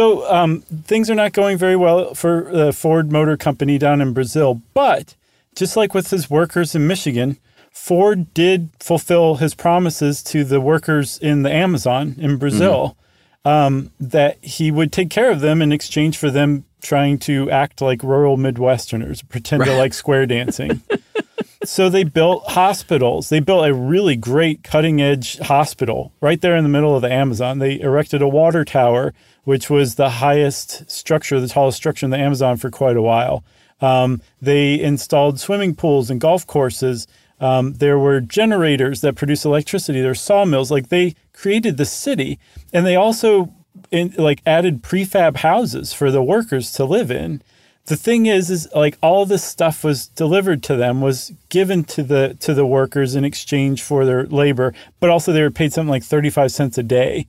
[0.00, 4.14] So um, things are not going very well for the Ford Motor Company down in
[4.14, 4.62] Brazil.
[4.72, 5.14] But
[5.54, 7.36] just like with his workers in Michigan,
[7.70, 12.96] Ford did fulfill his promises to the workers in the Amazon in Brazil
[13.44, 17.82] um, that he would take care of them in exchange for them trying to act
[17.82, 20.80] like rural Midwesterners, pretend to like square dancing.
[21.64, 23.28] so they built hospitals.
[23.28, 27.12] They built a really great cutting edge hospital right there in the middle of the
[27.12, 27.58] Amazon.
[27.58, 29.12] They erected a water tower,
[29.44, 33.44] which was the highest structure, the tallest structure in the Amazon for quite a while.
[33.80, 37.06] Um, they installed swimming pools and golf courses.
[37.40, 40.00] Um, there were generators that produce electricity.
[40.00, 40.70] There were sawmills.
[40.70, 42.38] Like they created the city,
[42.72, 43.54] and they also
[43.90, 47.42] in, like added prefab houses for the workers to live in.
[47.86, 52.02] The thing is, is like all this stuff was delivered to them, was given to
[52.02, 55.90] the to the workers in exchange for their labor, but also they were paid something
[55.90, 57.26] like thirty five cents a day,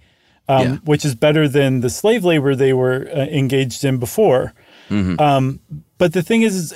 [0.51, 0.75] um, Yeah.
[0.85, 4.53] which is better than the slave labor they were uh, engaged in before.
[5.19, 5.59] Um,
[5.97, 6.73] but the thing is, is,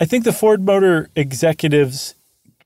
[0.00, 2.14] I think the Ford Motor executives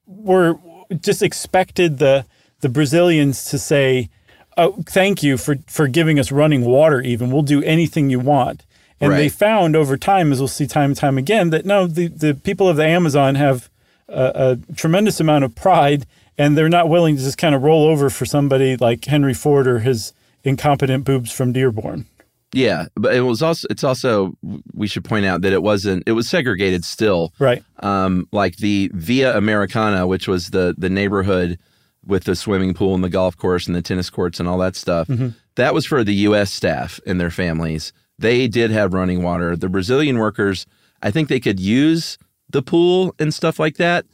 [0.06, 0.58] were
[1.00, 2.24] just expected the
[2.60, 4.08] the Brazilians to say,
[4.56, 7.00] "Oh, thank you for for giving us running water.
[7.00, 8.64] Even we'll do anything you want."
[9.00, 12.06] And they found over time, as we'll see time and time again, that no, the
[12.08, 13.68] the people of the Amazon have
[14.08, 16.06] a, a tremendous amount of pride,
[16.38, 19.66] and they're not willing to just kind of roll over for somebody like Henry Ford
[19.66, 20.12] or his
[20.44, 22.06] incompetent boobs from Dearborn.
[22.52, 24.34] Yeah, but it was also it's also
[24.72, 27.32] we should point out that it wasn't it was segregated still.
[27.38, 27.62] Right.
[27.80, 31.58] Um, like the Via Americana, which was the the neighborhood
[32.06, 34.76] with the swimming pool and the golf course and the tennis courts and all that
[34.76, 35.10] stuff.
[35.56, 36.52] That was for the U.S.
[36.52, 37.92] staff and their families.
[38.18, 39.56] They did have running water.
[39.56, 40.66] The Brazilian workers,
[41.02, 42.16] I think they could use
[42.48, 44.06] the pool and stuff like that,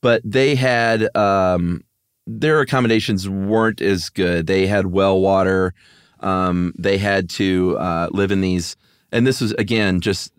[0.00, 1.82] but they had um,
[2.26, 4.46] their accommodations weren't as good.
[4.46, 5.74] They had well water.
[6.20, 8.76] Um, they had to uh, live in these,
[9.12, 10.32] and this was again just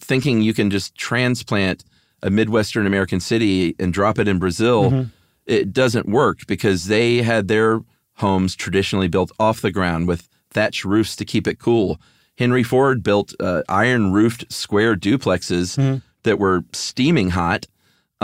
[0.00, 1.84] thinking you can just transplant
[2.22, 4.90] a Midwestern American city and drop it in Brazil.
[5.46, 7.80] It doesn't work because they had their
[8.14, 12.00] homes traditionally built off the ground with thatch roofs to keep it cool.
[12.38, 17.66] Henry Ford built uh, iron roofed square duplexes that were steaming hot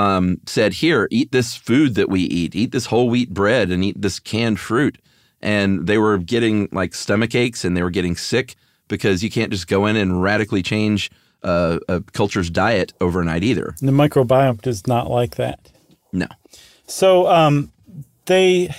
[0.01, 3.85] um, said, Here, eat this food that we eat, eat this whole wheat bread and
[3.85, 4.99] eat this canned fruit.
[5.43, 8.57] And they were getting like stomach aches and they were getting sick
[8.89, 11.11] because you can't just go in and radically change
[11.43, 13.75] uh, a culture's diet overnight either.
[13.81, 15.71] The microbiome does not like that.
[16.13, 16.27] No.
[16.87, 17.73] So um,
[18.27, 18.75] they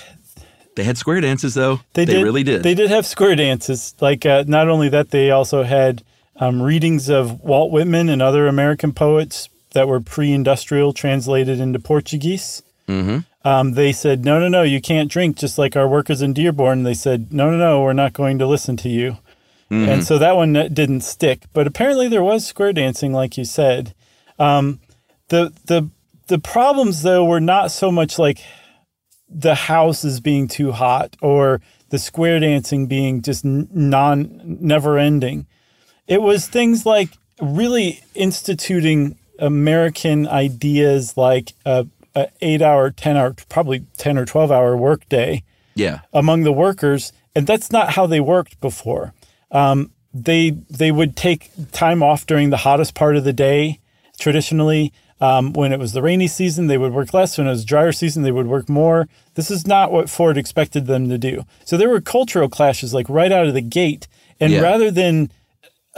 [0.76, 1.80] They had square dances though.
[1.94, 2.62] They, did, really did.
[2.62, 3.94] They did have square dances.
[4.00, 6.04] Like uh, not only that, they also had
[6.36, 12.62] um, readings of Walt Whitman and other American poets that were pre-industrial, translated into Portuguese.
[12.88, 13.18] Mm-hmm.
[13.46, 16.82] Um, they said, "No, no, no, you can't drink." Just like our workers in Dearborn,
[16.82, 19.18] they said, "No, no, no, we're not going to listen to you."
[19.72, 21.44] And so that one uh, didn't stick.
[21.54, 23.94] But apparently, there was square dancing, like you said.
[24.38, 24.80] Um,
[25.28, 25.88] the the
[26.26, 28.44] the problems though were not so much like
[29.30, 35.46] the house is being too hot or the square dancing being just non never ending.
[36.06, 43.34] It was things like really instituting American ideas like a, a eight hour, ten hour,
[43.48, 45.42] probably ten or twelve hour workday
[45.74, 46.00] yeah.
[46.12, 49.14] among the workers and that's not how they worked before.
[49.50, 53.80] Um, they they would take time off during the hottest part of the day.
[54.18, 57.38] Traditionally, um, when it was the rainy season, they would work less.
[57.38, 59.08] When it was drier season, they would work more.
[59.34, 61.44] This is not what Ford expected them to do.
[61.64, 64.06] So there were cultural clashes like right out of the gate.
[64.38, 64.60] And Yeah.
[64.60, 65.30] rather than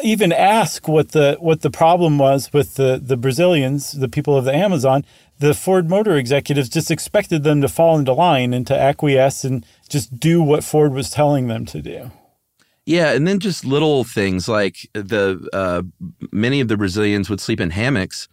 [0.02, 4.44] even ask what the what the problem was with the the Brazilians, the people of
[4.44, 5.04] the Amazon,
[5.38, 9.64] the Ford Motor executives just expected them to fall into line and to acquiesce and
[9.88, 12.10] just do what Ford was telling them to do.
[12.86, 15.82] Yeah, and then just little things like the uh,
[16.32, 18.28] many of the Brazilians would sleep in hammocks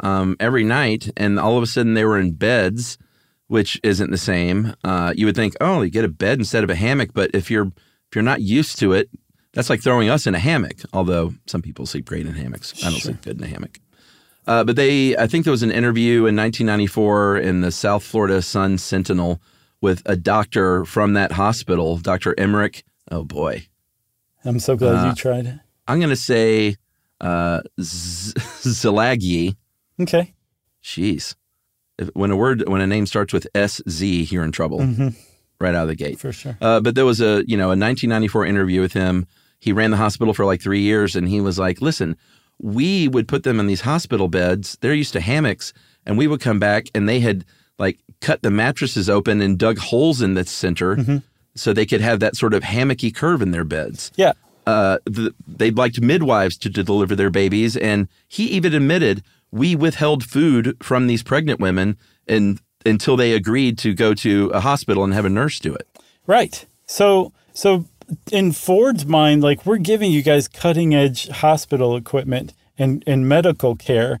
[0.00, 2.98] um, every night, and all of a sudden they were in beds,
[3.48, 4.74] which isn't the same.
[4.84, 7.50] Uh, you would think, oh, you get a bed instead of a hammock, but if
[7.50, 9.10] you're if you're not used to it,
[9.54, 10.80] that's like throwing us in a hammock.
[10.92, 13.78] Although some people sleep great in hammocks, I don't sleep good in a hammock.
[14.46, 18.40] Uh, but they, I think there was an interview in 1994 in the South Florida
[18.40, 19.40] Sun Sentinel
[19.80, 22.34] with a doctor from that hospital, Dr.
[22.38, 22.82] Emmerich.
[23.10, 23.66] Oh boy,
[24.44, 25.58] I'm so glad Uh, you tried it.
[25.86, 26.76] I'm going to say
[27.20, 28.32] uh, Z-
[28.64, 29.56] Zalagi.
[30.00, 30.34] Okay.
[30.82, 31.34] Jeez.
[31.98, 34.78] If, when a word, when a name starts with SZ, you're in trouble
[35.60, 36.18] right out of the gate.
[36.18, 36.56] For sure.
[36.60, 39.26] Uh, but there was a, you know, a 1994 interview with him.
[39.60, 42.16] He ran the hospital for like three years and he was like, listen,
[42.60, 44.78] we would put them in these hospital beds.
[44.80, 45.72] They're used to hammocks.
[46.06, 47.44] And we would come back and they had
[47.78, 51.22] like cut the mattresses open and dug holes in the center
[51.54, 54.32] so they could have that sort of hammocky curve in their beds Yeah.
[54.66, 59.74] uh, the, they'd liked midwives to, to deliver their babies, and he even admitted we
[59.76, 65.04] withheld food from these pregnant women and until they agreed to go to a hospital
[65.04, 65.86] and have a nurse do it.
[66.26, 66.64] Right.
[66.86, 67.84] So so
[68.32, 73.76] in Ford's mind, like we're giving you guys cutting edge hospital equipment and, and medical
[73.76, 74.20] care,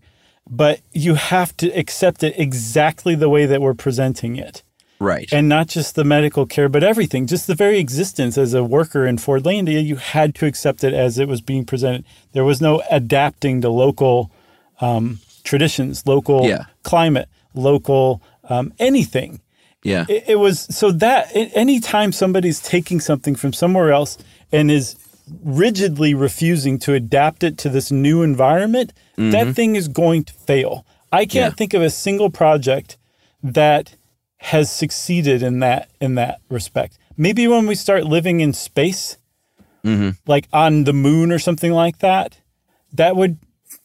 [0.50, 4.62] but you have to accept it exactly the way that we're presenting it.
[5.00, 5.32] Right.
[5.32, 7.28] And not just the medical care, but everything.
[7.28, 11.18] Just the very existence as a worker in Fordlandia, you had to accept it as
[11.18, 12.04] it was being presented.
[12.32, 14.32] There was no adapting to local
[14.80, 16.64] um, traditions, local Yeah.
[16.82, 19.40] climate, local um, anything
[19.82, 20.04] yeah.
[20.08, 24.18] it, it was so that anytime somebody's taking something from somewhere else
[24.50, 24.96] and is
[25.44, 30.86] rigidly refusing to adapt it to this new environment, that thing is going to fail.
[31.12, 31.56] I can't Yeah.
[31.56, 32.96] think of a single project
[33.42, 33.94] that
[34.38, 36.98] has succeeded in that in that respect.
[37.16, 39.16] Maybe when we start living in space,
[40.26, 42.38] like on the moon or something like that,
[42.92, 43.38] that would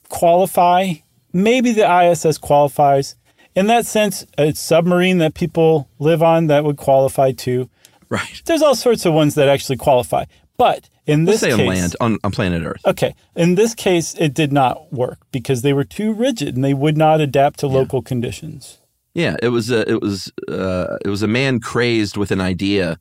[0.10, 0.94] qualify.
[1.32, 3.16] Maybe the ISS qualifies.
[3.56, 7.70] In that sense, a submarine that people live on that would qualify too.
[8.10, 8.42] right.
[8.46, 10.26] There's all sorts of ones that actually qualify.
[10.58, 12.82] But in Let's this say case, on land, on, on planet Earth.
[12.86, 16.74] okay, in this case, it did not work because they were too rigid and they
[16.74, 18.78] would not adapt to local conditions.
[19.14, 23.00] Yeah, it was a it was uh, it was a man crazed with an idea,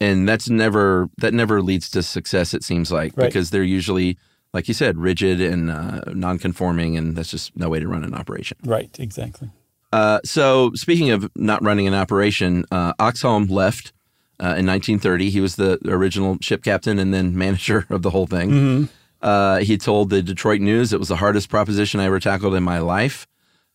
[0.00, 2.54] and that's never that never leads to success.
[2.54, 3.26] It seems like Right.
[3.26, 4.16] because they're usually,
[4.52, 8.14] like you said, rigid and uh, non-conforming, and that's just no way to run an
[8.14, 8.56] operation.
[8.64, 9.50] Right, exactly.
[9.92, 13.92] Uh, so speaking of not running an operation, uh, Oxholm left
[14.40, 15.30] uh, in 1930.
[15.30, 18.88] He was the original ship captain and then manager of the whole thing.
[19.20, 22.62] Uh, he told the Detroit News it was the hardest proposition I ever tackled in
[22.62, 23.26] my life.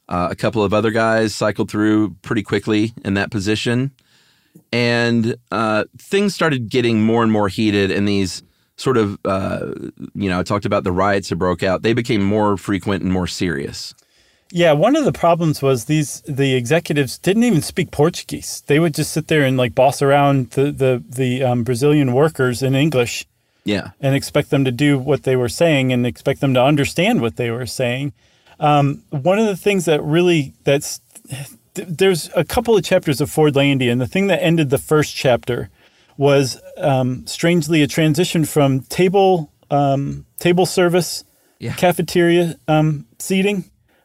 [0.08, 3.92] Uh, a couple of other guys cycled through pretty quickly in that position,
[4.72, 7.90] and uh, things started getting more and more heated.
[7.90, 8.44] And these
[8.76, 9.74] sort of, uh,
[10.14, 11.84] you know, I talked about the riots that broke out.
[11.84, 13.94] They became more frequent and more serious.
[14.56, 18.62] Yeah, one of the problems was these the executives didn't even speak Portuguese.
[18.68, 22.62] They would just sit there and like boss around the the the um, Brazilian workers
[22.62, 23.26] in English
[23.66, 27.20] Yeah, and expect them to do what they were saying and expect them to understand
[27.20, 28.14] what they were saying.
[28.60, 31.02] Um, one of the things that really that's
[31.74, 35.70] there's a couple of chapters of Fordlandia, and the thing that ended the first chapter
[36.16, 41.24] was um, strangely a transition from table um, table service
[41.60, 41.74] Yeah.
[41.74, 43.64] cafeteria um, seating,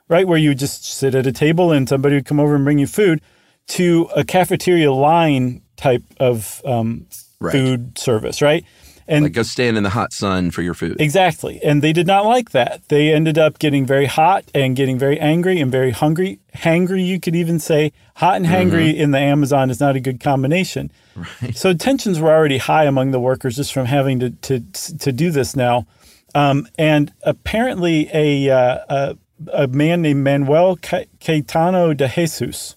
[0.08, 2.64] right, where you would just sit at a table and somebody would come over and
[2.64, 3.20] bring you food,
[3.68, 7.06] to a cafeteria line type of um,
[7.40, 7.52] Right.
[7.52, 8.64] food service, right?
[9.06, 11.00] And like go stand in the hot sun for your food.
[11.00, 11.60] Exactly.
[11.62, 12.86] And they did not like that.
[12.88, 16.40] They ended up getting very hot and getting very angry and very hungry.
[16.54, 17.92] Hangry, you could even say.
[18.16, 20.90] Hot and hangry in the Amazon is not a good combination.
[21.14, 21.56] Right.
[21.56, 24.60] So tensions were already high among the workers just from having to to
[24.98, 25.86] to do this now.
[26.34, 29.16] Um, and apparently, a, uh, a
[29.52, 32.76] a man named Manuel Ca- Caetano de Jesus,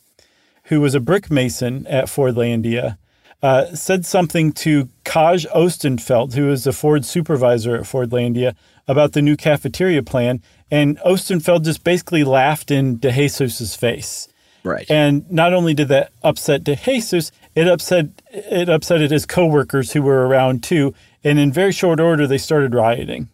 [0.65, 2.97] who was a brick mason at Fordlandia,
[3.41, 8.55] uh, said something to Kaj Ostenfeld, who is the Ford supervisor at Fordlandia,
[8.87, 10.41] about the new cafeteria plan.
[10.69, 14.27] And Ostenfeld just basically laughed in De Jesus's face
[14.63, 14.89] Right.
[14.89, 20.01] And not only did that upset De Jesus, it upset it upsetted his coworkers who
[20.01, 20.93] were around too.
[21.23, 23.29] And in very short order, they started rioting.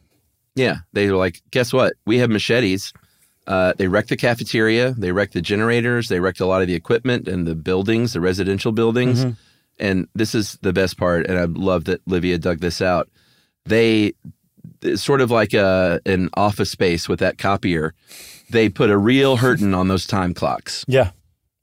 [0.56, 1.94] Yeah, they were like, guess what?
[2.06, 2.92] We have machetes.
[3.48, 4.91] Uh, they wrecked the cafeteria.
[4.91, 6.10] They wrecked the generators.
[6.10, 9.24] They wrecked a lot of the equipment and the buildings, the residential buildings.
[9.24, 9.32] Mm-hmm.
[9.80, 11.28] And this is the best part.
[11.28, 13.10] And I love that Livia dug this out.
[13.66, 14.14] They
[14.82, 17.93] it's sort of like a an office space with that copier.
[18.50, 21.12] They put a real hurting on those time clocks Yeah.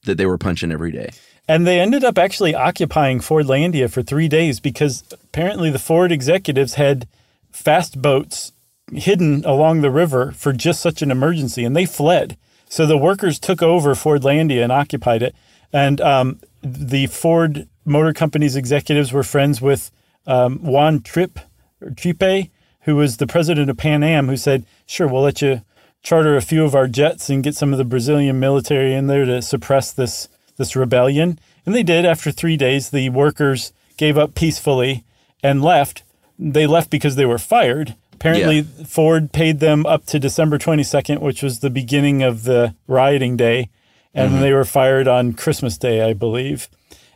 [0.05, 1.11] that they were punching every day.
[1.47, 6.74] And they ended up actually occupying Fordlandia for three days because apparently the Ford executives
[6.74, 7.07] had
[7.53, 8.53] fast boats
[8.93, 12.37] hidden along the river for just such an emergency, and they fled.
[12.68, 15.35] So the workers took over Fordlandia and occupied it.
[15.72, 19.91] And um, the Ford Motor Company's executives were friends with
[20.26, 21.41] um, Juan Trippe,
[21.80, 22.51] or Trippe,
[22.82, 25.62] who was the president of Pan Am, who said, "Sure, we'll let you
[26.03, 29.24] charter a few of our jets and get some of the Brazilian military in there
[29.24, 32.05] to suppress this this rebellion." And they did.
[32.05, 35.05] After three days, the workers gave up peacefully
[35.43, 36.03] and left.
[36.39, 37.95] They left because they were fired.
[38.15, 38.85] Apparently, Yeah.
[38.87, 43.69] Ford paid them up to December 22nd, which was the beginning of the rioting day,
[44.15, 44.41] and mm-hmm.
[44.41, 46.69] they were fired on Christmas Day, I believe.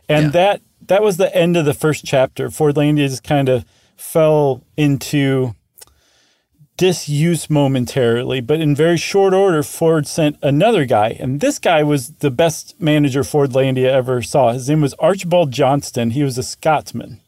[0.07, 0.31] And Yeah.
[0.31, 2.49] that that was the end of the first chapter.
[2.49, 3.63] Fordlandia just kind of
[3.95, 5.53] fell into
[6.77, 12.13] disuse momentarily, but in very short order, Ford sent another guy, and this guy was
[12.19, 14.53] the best manager Fordlandia ever saw.
[14.53, 16.11] His name was Archibald Johnston.
[16.11, 17.19] He was a Scotsman.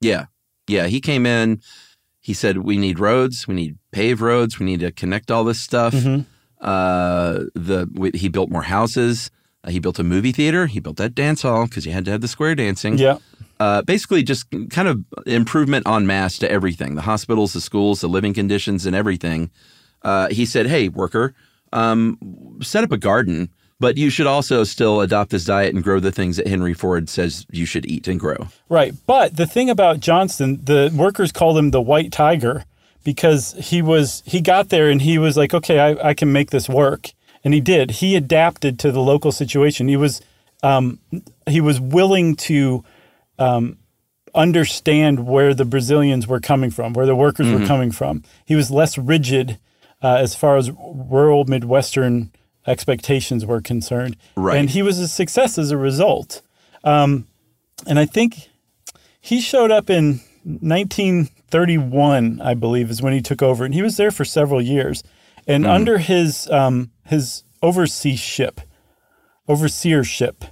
[0.00, 0.26] Yeah.
[0.66, 0.88] Yeah.
[0.88, 1.62] He came in.
[2.26, 3.46] He said, We need roads.
[3.46, 4.58] We need paved roads.
[4.58, 5.94] We need to connect all this stuff.
[6.60, 9.30] Uh, the we, He built more houses.
[9.62, 10.66] Uh, he built a movie theater.
[10.66, 12.98] He built that dance hall because you had to have the square dancing.
[12.98, 13.18] Yeah.
[13.60, 18.08] Uh, basically, just kind of improvement en masse to everything the hospitals, the schools, the
[18.08, 19.48] living conditions, and everything.
[20.02, 21.32] Uh, he said, Hey, worker,
[21.72, 22.18] um,
[22.60, 26.12] set up a garden, but you should also still adopt this diet and grow the
[26.12, 28.48] things that Henry Ford says you should eat and grow.
[28.68, 28.94] Right.
[29.06, 32.64] But the thing about Johnston, the workers called him the White Tiger
[33.04, 36.50] because he was he got there and he was like, okay, I, I can make
[36.50, 37.12] this work,
[37.44, 37.92] and he did.
[37.92, 39.88] He adapted to the local situation.
[39.88, 40.20] He was
[40.62, 40.98] um,
[41.46, 42.82] he was willing to
[43.38, 43.78] um,
[44.34, 48.24] understand where the Brazilians were coming from, where the workers were coming from.
[48.44, 49.58] He was less rigid
[50.02, 52.32] uh, as far as rural Midwestern
[52.66, 54.56] expectations were concerned, Right.
[54.58, 56.42] and he was a success as a result.
[56.84, 57.26] Um,
[57.86, 58.48] and I think
[59.20, 63.96] he showed up in 1931, I believe, is when he took over, and he was
[63.96, 65.02] there for several years.
[65.46, 68.58] And under his um, his overseership,
[69.48, 70.48] overseership,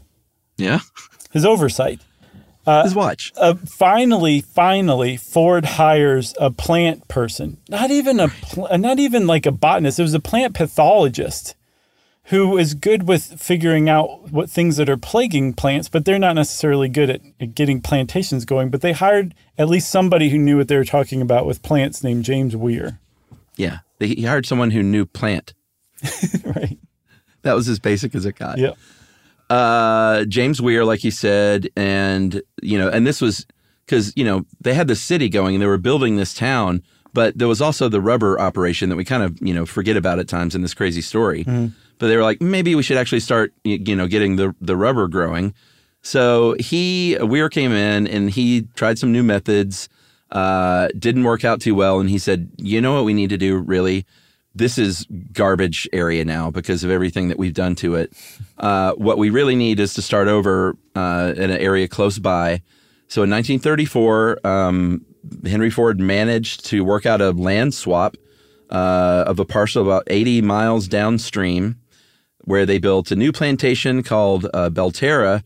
[0.57, 0.81] Yeah.
[1.33, 2.01] his oversight,
[2.85, 3.33] His watch.
[3.37, 7.59] uh, finally, finally, Ford hires a plant person.
[7.69, 9.99] Not even a, pl- uh, not even like a botanist.
[9.99, 11.57] It was a plant pathologist
[12.29, 16.35] who is good with figuring out what things that are plaguing plants, but they're not
[16.35, 18.71] necessarily good at, at getting plantations going.
[18.71, 22.03] But they hired at least somebody who knew what they were talking about with plants,
[22.03, 22.99] named James Weir.
[23.57, 23.79] Yeah.
[23.99, 25.53] They, he hired someone who knew plant.
[26.45, 26.79] right.
[27.43, 28.59] That was as basic as it got.
[28.59, 28.73] Yeah.
[29.51, 33.47] Uh, James Weir, like you said, and you know, and this was
[33.85, 36.83] because you know they had the city going and they were building this town,
[37.15, 40.19] but there was also the rubber operation that we kind of you know forget about
[40.19, 41.45] at times in this crazy story.
[41.99, 45.09] But they were like, maybe we should actually start you know getting the the rubber
[45.09, 45.55] growing.
[46.03, 49.89] So he Weir came in and he tried some new methods.
[50.31, 53.39] Uh, didn't work out too well, and he said, you know what we need to
[53.39, 54.05] do really
[54.55, 58.13] this is garbage area now because of everything that we've done to it.
[58.59, 62.63] Uh, what we really need is to start over uh, in an area close by.
[63.09, 65.05] So in 1934, um,
[65.45, 68.17] Henry Ford managed to work out a land swap
[68.71, 71.79] uh, of a parcel about 80 miles downstream,
[72.45, 75.43] where they built a new plantation called uh, Belterra.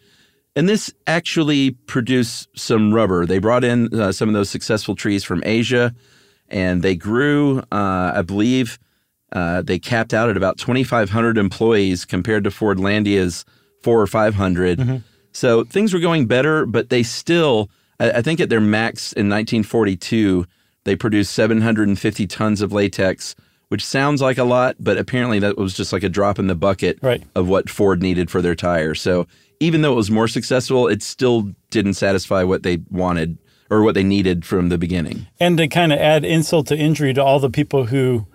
[0.56, 3.26] And this actually produced some rubber.
[3.26, 5.94] They brought in uh, some of those successful trees from Asia,
[6.48, 8.78] and they grew, uh, I believe,
[9.32, 13.44] uh, they capped out at about 2,500 employees compared to Fordlandia's
[13.82, 14.78] four or 500.
[15.32, 17.70] So things were going better, but they still,
[18.00, 20.46] I, think at their max in 1942,
[20.84, 23.34] they produced 750 tons of latex,
[23.68, 26.54] which sounds like a lot, but apparently that was just like a drop in the
[26.54, 27.22] bucket Right.
[27.34, 29.00] of what Ford needed for their tires.
[29.00, 29.26] So
[29.60, 33.38] even though it was more successful, it still didn't satisfy what they wanted
[33.70, 35.26] or what they needed from the beginning.
[35.40, 38.26] And to kind of add insult to injury to all the people who,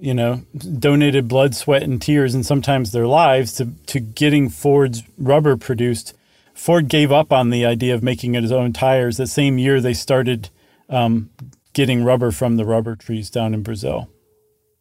[0.00, 0.42] you know,
[0.78, 6.14] donated blood, sweat, and tears, and sometimes their lives to, to getting Ford's rubber produced,
[6.60, 9.16] Ford gave up on the idea of making his own tires.
[9.16, 10.50] The same year they started
[10.90, 11.30] um,
[11.72, 14.10] getting rubber from the rubber trees down in Brazil.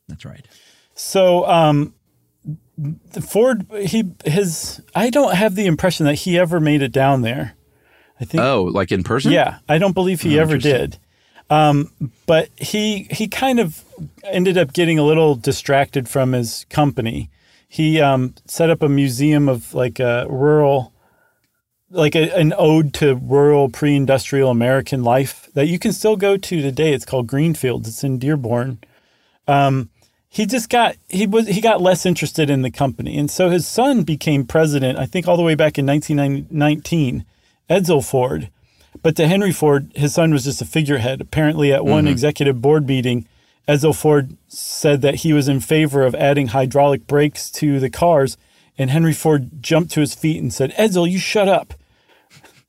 [0.10, 0.46] That's right.
[0.94, 1.94] So um,
[3.22, 4.82] Ford, he his.
[4.94, 7.56] I don't have the impression that he ever made it down there.
[8.20, 8.44] I think.
[8.44, 9.32] Oh, like in person?
[9.32, 10.98] Yeah, I don't believe he Oh, ever did.
[11.50, 11.94] Um,
[12.26, 13.86] but he he kind of
[14.26, 17.30] ended up getting a little distracted from his company.
[17.70, 20.92] He um, set up a museum of like a rural,
[21.92, 26.62] like a, an ode to rural pre-industrial American life that you can still go to
[26.62, 26.94] today.
[26.94, 27.88] It's called Greenfield.
[27.88, 28.80] It's in Dearborn.
[29.48, 29.90] Um,
[30.30, 33.68] he just got he was he got less interested in the company, and so his
[33.68, 35.00] son became president.
[35.00, 37.26] I think all the way back in 1919,
[37.70, 38.50] Edsel Ford.
[39.02, 41.22] But to Henry Ford, his son was just a figurehead.
[41.22, 43.28] Apparently, at one executive board meeting,
[43.68, 48.38] Edsel Ford said that he was in favor of adding hydraulic brakes to the cars,
[48.80, 51.76] and Henry Ford jumped to his feet and said, "Edsel, you shut up."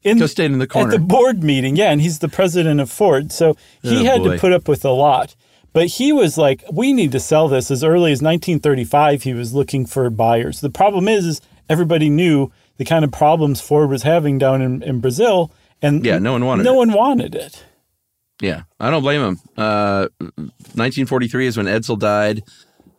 [0.02, 0.92] In, Go stand in the corner.
[0.94, 4.22] At the board meeting, yeah, and he's the president of Ford, so he Oh, had
[4.22, 4.32] boy.
[4.34, 5.34] to put up with a lot.
[5.72, 9.54] But he was like, "We need to sell this." As early as 1935, he was
[9.54, 10.60] looking for buyers.
[10.60, 14.82] The problem is, is everybody knew the kind of problems Ford was having down in,
[14.82, 15.52] in Brazil,
[15.82, 16.76] and Yeah, no one wanted no it.
[16.78, 17.62] one wanted it.
[18.42, 19.38] Yeah, I don't blame him.
[19.56, 20.08] Uh,
[20.74, 22.42] 1943 is when Edsel died.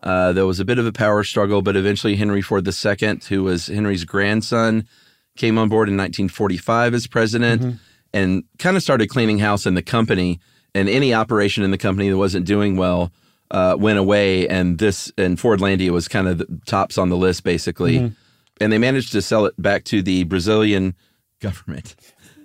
[0.04, 3.43] Uh, there was a bit of a power struggle, but eventually Henry Ford II, who
[3.43, 4.88] was Henry's grandson,
[5.38, 7.80] came on board in 1945 as president
[8.14, 10.39] and kind of started cleaning house in the company.
[10.74, 13.12] And any operation in the company that wasn't doing well
[13.52, 14.47] uh, went away.
[14.47, 17.97] And this and Fordlandia was kind of the tops on the list, basically.
[18.60, 20.95] And they managed to sell it back to the Brazilian
[21.39, 21.95] government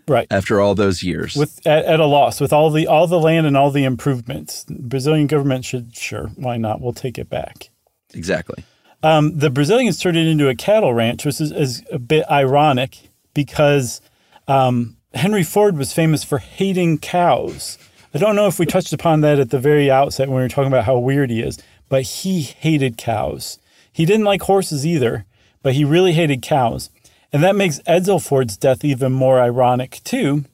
[0.09, 0.27] Right.
[0.31, 1.35] after all those years.
[1.35, 4.65] With at, at a loss, with all the all the land and all the improvements,
[4.69, 6.81] Brazilian government should sure why not?
[6.81, 7.71] We'll take it back.
[8.15, 8.65] exactly.
[9.03, 13.11] Um, the Brazilians turned it into a cattle ranch, which is, is a bit ironic
[13.35, 14.01] because
[14.49, 17.79] um, Henry Ford was famous for hating cows.
[18.15, 20.49] I don't know if we touched upon that at the very outset when we were
[20.49, 23.59] talking about how weird he is, but he hated cows.
[23.93, 25.25] He didn't like horses either,
[25.63, 26.91] but he really hated cows.
[27.37, 30.47] And that makes Edsel Ford's death even more ironic, too,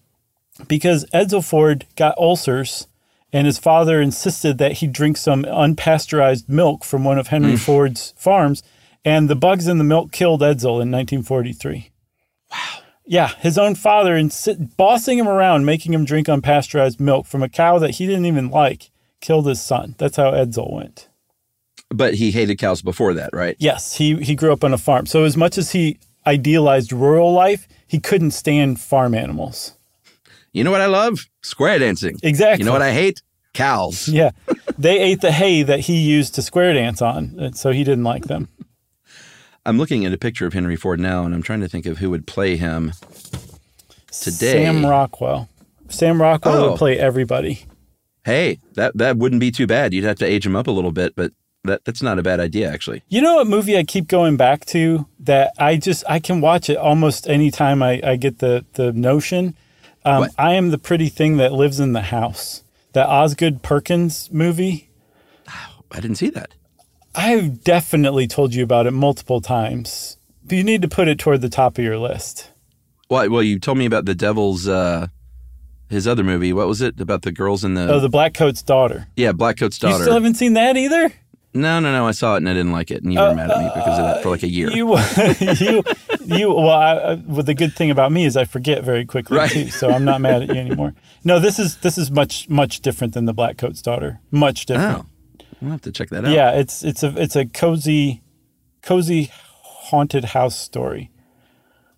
[0.66, 2.89] because Edsel Ford got ulcers
[3.33, 7.59] and his father insisted that he drink some unpasteurized milk from one of Henry mm.
[7.61, 8.64] Ford's farms,
[9.05, 11.93] and the bugs in the milk killed Edsel in 1943.
[12.51, 12.59] Wow.
[13.07, 17.49] Yeah, his own father insi- bossing him around, making him drink unpasteurized milk from a
[17.49, 19.95] cow that he didn't even like, killed his son.
[19.99, 21.09] That's how Edsel went.
[21.91, 23.55] But he hated cows before that, right?
[23.61, 25.07] Yes, he he grew up on a farm.
[25.07, 29.75] So as much as he idealized rural life, he couldn't stand farm animals.
[30.53, 31.27] You know what I love?
[31.43, 32.18] Square dancing.
[32.23, 32.61] Exactly.
[32.62, 33.23] You know what I hate?
[33.55, 34.09] Cows.
[34.12, 34.31] Yeah.
[34.79, 38.25] They ate the hay that he used to square dance on, so he didn't like
[38.25, 38.49] them.
[39.66, 41.99] I'm looking at a picture of Henry Ford now, and I'm trying to think of
[41.99, 42.93] who would play him.
[44.11, 44.64] Today.
[44.64, 45.49] Sam Rockwell.
[45.89, 46.70] Sam Rockwell Oh.
[46.70, 47.64] would play everybody.
[48.25, 49.93] Hey, that that wouldn't be too bad.
[49.93, 51.33] You'd have to age him up a little bit, but
[51.65, 53.03] that that's not a bad idea actually.
[53.09, 56.69] You know what movie I keep going back to that I just I can watch
[56.69, 59.57] it almost any time I, I get the the notion.
[60.05, 62.65] Um, I am the pretty thing that lives in the house.
[62.93, 64.91] That Osgood Perkins movie.
[65.47, 66.55] I didn't see that.
[67.15, 70.17] I've definitely told you about it multiple times.
[70.45, 72.51] But you need to put it toward the top of your list.
[73.09, 75.07] Well, well, you told me about the Devil's uh
[75.89, 76.53] his other movie.
[76.53, 77.87] What was it about the girls in the?
[77.93, 79.07] Oh, the Blackcoat's daughter.
[79.15, 79.99] yeah, Blackcoat's You daughter.
[79.99, 81.13] You still haven't seen that either?
[81.55, 82.07] No, no, no.
[82.07, 83.99] I saw it and I didn't like it, and you were mad at me because
[83.99, 84.71] of that for like a year.
[84.71, 84.97] You,
[85.61, 85.83] you,
[86.25, 86.49] you.
[86.53, 89.51] Well, I, I, well, the good thing about me is I forget very quickly Right.
[89.51, 90.95] too, so I'm not mad at you anymore.
[91.25, 94.21] No, this is this is much much different than the Blackcoat's daughter.
[94.31, 95.05] Much different.
[95.05, 96.31] oh, we'll have to check that out.
[96.33, 98.23] Yeah, it's it's a it's a cozy,
[98.81, 101.11] cozy, haunted house story.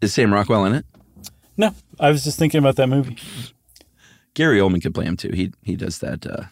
[0.01, 0.85] Is Sam Rockwell in it?
[1.57, 3.17] No, I was just thinking about that movie,
[4.35, 5.31] Gary Oldman could play him too.
[5.33, 6.47] He he does that uh,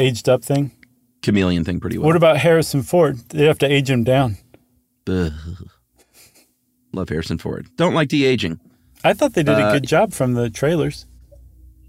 [0.00, 0.72] aged up thing.
[1.22, 2.06] Chameleon thing pretty well.
[2.06, 3.18] What about Harrison Ford?
[3.30, 4.36] They have to age him down.
[5.08, 5.32] Ugh.
[6.92, 7.66] Love Harrison Ford.
[7.76, 8.60] Don't like de aging.
[9.04, 11.06] I thought they did a Uh, good job from the trailers.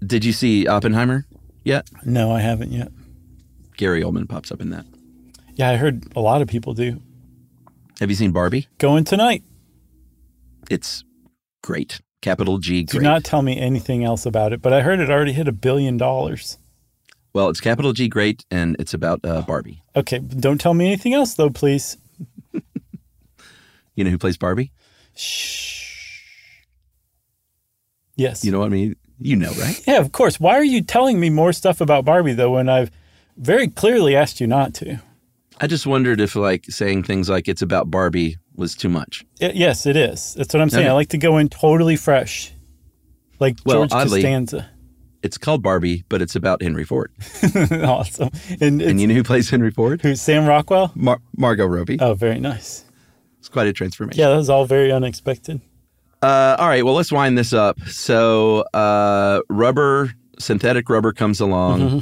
[0.06, 1.26] Did you see Oppenheimer
[1.64, 1.88] yet?
[2.04, 2.90] No, I haven't yet.
[3.76, 4.86] Gary Oldman pops up in that.
[5.54, 7.00] Yeah, I heard a lot of people do.
[7.98, 8.68] Have you seen Barbie?
[8.78, 9.42] Going tonight.
[10.70, 11.04] It's
[11.62, 12.00] great.
[12.22, 13.02] Capital G Do great.
[13.04, 15.96] not tell me anything else about it, but I heard it already hit a billion
[15.96, 16.58] dollars.
[17.32, 19.82] Well, it's capital G great, and it's about uh, Barbie.
[19.96, 21.96] Okay, don't tell me anything else though, please.
[23.96, 24.72] You know who plays Barbie?
[25.14, 26.22] Shh.
[28.16, 28.44] Yes.
[28.44, 28.96] You know what I mean?
[29.18, 29.78] You know, right?
[29.86, 30.40] yeah, of course.
[30.40, 32.90] Why are you telling me more stuff about Barbie though when I've
[33.36, 34.98] very clearly asked you not to?
[35.60, 39.24] I just wondered if like saying things like it's about Barbie was too much.
[39.40, 40.34] Y- yes, it is.
[40.34, 40.84] That's what I'm saying.
[40.86, 40.90] Okay.
[40.90, 42.52] I like to go in totally fresh.
[43.38, 44.70] Like Well, George oddly- Costanza.
[45.22, 47.12] It's called Barbie, but it's about Henry Ford.
[47.82, 48.30] awesome.
[48.60, 50.00] And, And you know who plays Henry Ford?
[50.02, 50.92] who's Sam Rockwell?
[50.94, 51.98] Mar- Margot Robbie.
[52.00, 52.84] Oh, very nice.
[53.38, 54.18] It's quite a transformation.
[54.20, 55.60] Yeah, that was all very unexpected.
[56.22, 57.80] Uh, all right, well, let's wind this up.
[57.82, 61.80] So, uh, rubber, synthetic rubber comes along.
[61.80, 61.98] Mm-hmm.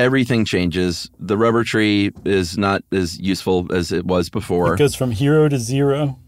[0.00, 1.08] Everything changes.
[1.20, 4.74] The rubber tree is not as useful as it was before.
[4.74, 6.18] It goes from hero to zero.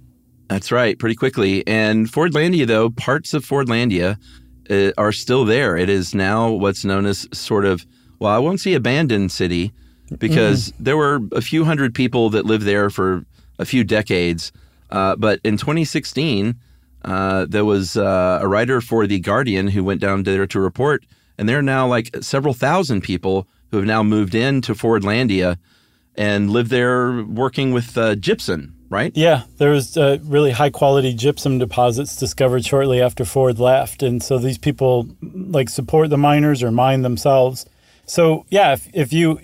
[0.49, 1.66] That's right, pretty quickly.
[1.66, 4.18] And Fordlandia, though, parts of Fordlandia
[4.96, 5.76] are still there.
[5.76, 7.86] It is now what's known as sort of,
[8.18, 9.72] well, I won't say abandoned city
[10.18, 13.24] because there were a few hundred people that lived there for
[13.58, 14.52] a few decades.
[14.90, 16.54] Uh, but in 2016,
[17.04, 21.04] uh, there was uh, a writer for The Guardian who went down there to report,
[21.38, 25.58] and there are now like several thousand people who have now moved into Fordlandia
[26.16, 29.12] and live there working with uh, gypsum, right?
[29.14, 34.22] Yeah, there was uh, really high quality gypsum deposits discovered shortly after Ford left, and
[34.22, 37.66] so these people like support the miners or mine themselves.
[38.07, 39.41] So yeah, if, if you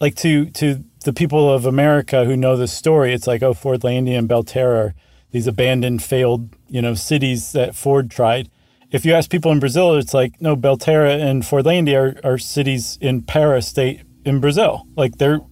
[0.00, 4.18] like to to the people of America who know this story, it's like oh Fordlandia
[4.18, 4.94] and Belterra
[5.32, 8.48] these abandoned, failed you know cities that Ford tried.
[8.90, 12.98] If you ask people in Brazil, it's like no Belterra and Fordlandia are, are cities
[13.00, 14.86] in Para state in Brazil.
[14.94, 15.40] Like they're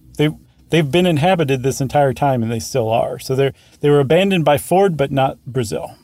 [0.71, 3.19] they've been inhabited this entire time and they still are.
[3.19, 5.95] So they're they were abandoned by Ford, but not Brazil.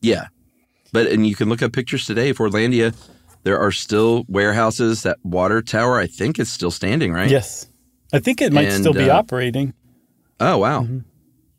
[0.00, 0.26] Yeah.
[0.92, 2.94] But and you can look up pictures today of Fordlandia.
[3.44, 5.04] There are still warehouses.
[5.04, 7.30] That water tower, I think, is still standing, right?
[7.30, 7.68] Yes,
[8.12, 9.74] I think it might And, still be uh, operating.
[10.40, 10.82] Oh wow.
[10.82, 10.98] Mm-hmm.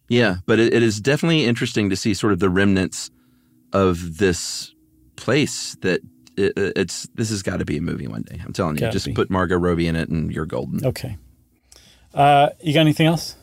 [0.10, 3.12] Yeah, but it, it is definitely interesting to see sort of the remnants
[3.72, 4.74] of this
[5.16, 5.76] place.
[5.82, 6.02] That
[6.36, 8.42] it, it's this has got to be a movie one day.
[8.44, 8.82] I'm telling you.
[8.82, 9.14] Gotta Just be.
[9.14, 10.86] put Margot Robbie in it, and you're golden.
[10.86, 11.18] Okay.
[12.14, 13.36] Uh, you got anything else?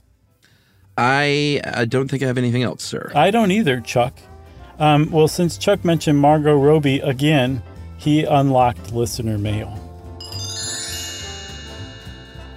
[0.99, 3.13] I I don't think I have anything else, sir.
[3.15, 4.19] I don't either, Chuck.
[4.79, 7.63] Um, well, since Chuck mentioned Margot Robbie again,
[7.97, 9.83] he unlocked listener mail.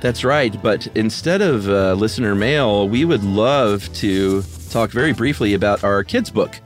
[0.02, 0.62] That's right.
[0.62, 6.04] But instead of uh, listener mail, we would love to talk very briefly about our
[6.04, 6.60] kids' book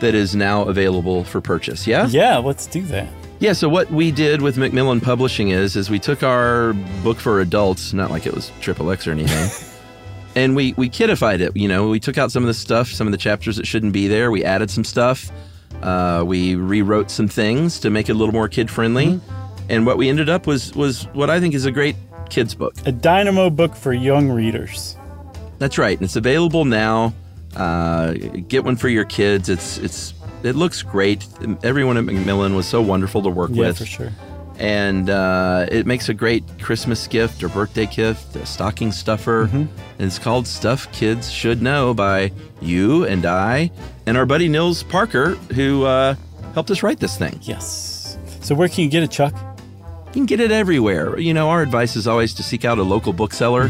[0.00, 1.86] that is now available for purchase.
[1.86, 2.06] Yeah?
[2.08, 3.08] Yeah, let's do that.
[3.38, 6.72] Yeah, so what we did with Macmillan Publishing is is we took our
[7.02, 9.50] book for adults, not like it was triple X or anything.
[10.34, 13.06] and we we kidified it, you know, we took out some of the stuff, some
[13.06, 15.30] of the chapters that shouldn't be there, we added some stuff.
[15.82, 19.20] Uh, we rewrote some things to make it a little more kid friendly.
[19.68, 21.96] And what we ended up was was what I think is a great
[22.30, 22.74] kids book.
[22.86, 24.96] A dynamo book for young readers.
[25.58, 25.98] That's right.
[25.98, 27.14] And it's available now.
[27.54, 28.12] Uh,
[28.48, 29.48] get one for your kids.
[29.48, 30.14] It's it's
[30.46, 31.26] it looks great.
[31.62, 34.12] Everyone at Macmillan was so wonderful to work Yeah, with, Yeah, for sure.
[34.58, 39.46] and uh, it makes a great Christmas gift or birthday gift, a stocking stuffer.
[39.46, 39.56] Mm-hmm.
[39.56, 43.70] And it's called "Stuff Kids Should Know" by you and I
[44.06, 46.14] and our buddy Nils Parker, who uh,
[46.54, 47.38] helped us write this thing.
[47.42, 48.16] Yes.
[48.40, 49.34] So where can you get it, Chuck?
[50.08, 51.18] You can get it everywhere.
[51.18, 53.68] You know, our advice is always to seek out a local bookseller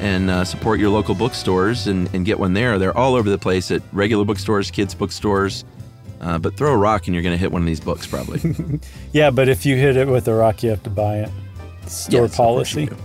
[0.00, 2.78] and uh, support your local bookstores and, and get one there.
[2.78, 5.64] They're all over the place at regular bookstores, kids' bookstores.
[6.20, 8.40] Uh, but throw a rock and you're going to hit one of these books probably.
[9.12, 11.30] Yeah, but if you hit it with a rock, you have to buy it.
[11.86, 13.02] Store Yes, of course you policy.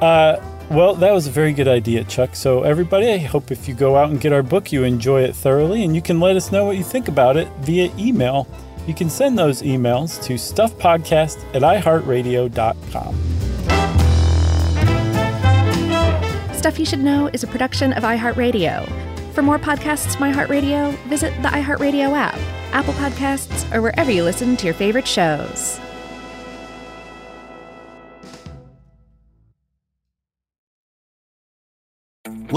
[0.00, 0.36] Uh,
[0.70, 2.36] well, that was a very good idea, Chuck.
[2.36, 5.34] So, everybody, I hope if you go out and get our book, you enjoy it
[5.34, 8.46] thoroughly, and you can let us know what you think about it via email.
[8.86, 13.14] You can send those emails to stuffpodcast at iheartradio.com.
[16.54, 19.07] Stuff You Should Know is a production of iHeartRadio.
[19.38, 22.34] For more podcasts, from iHeartRadio, visit the iHeartRadio app,
[22.72, 25.78] Apple Podcasts, or wherever you listen to your favorite shows.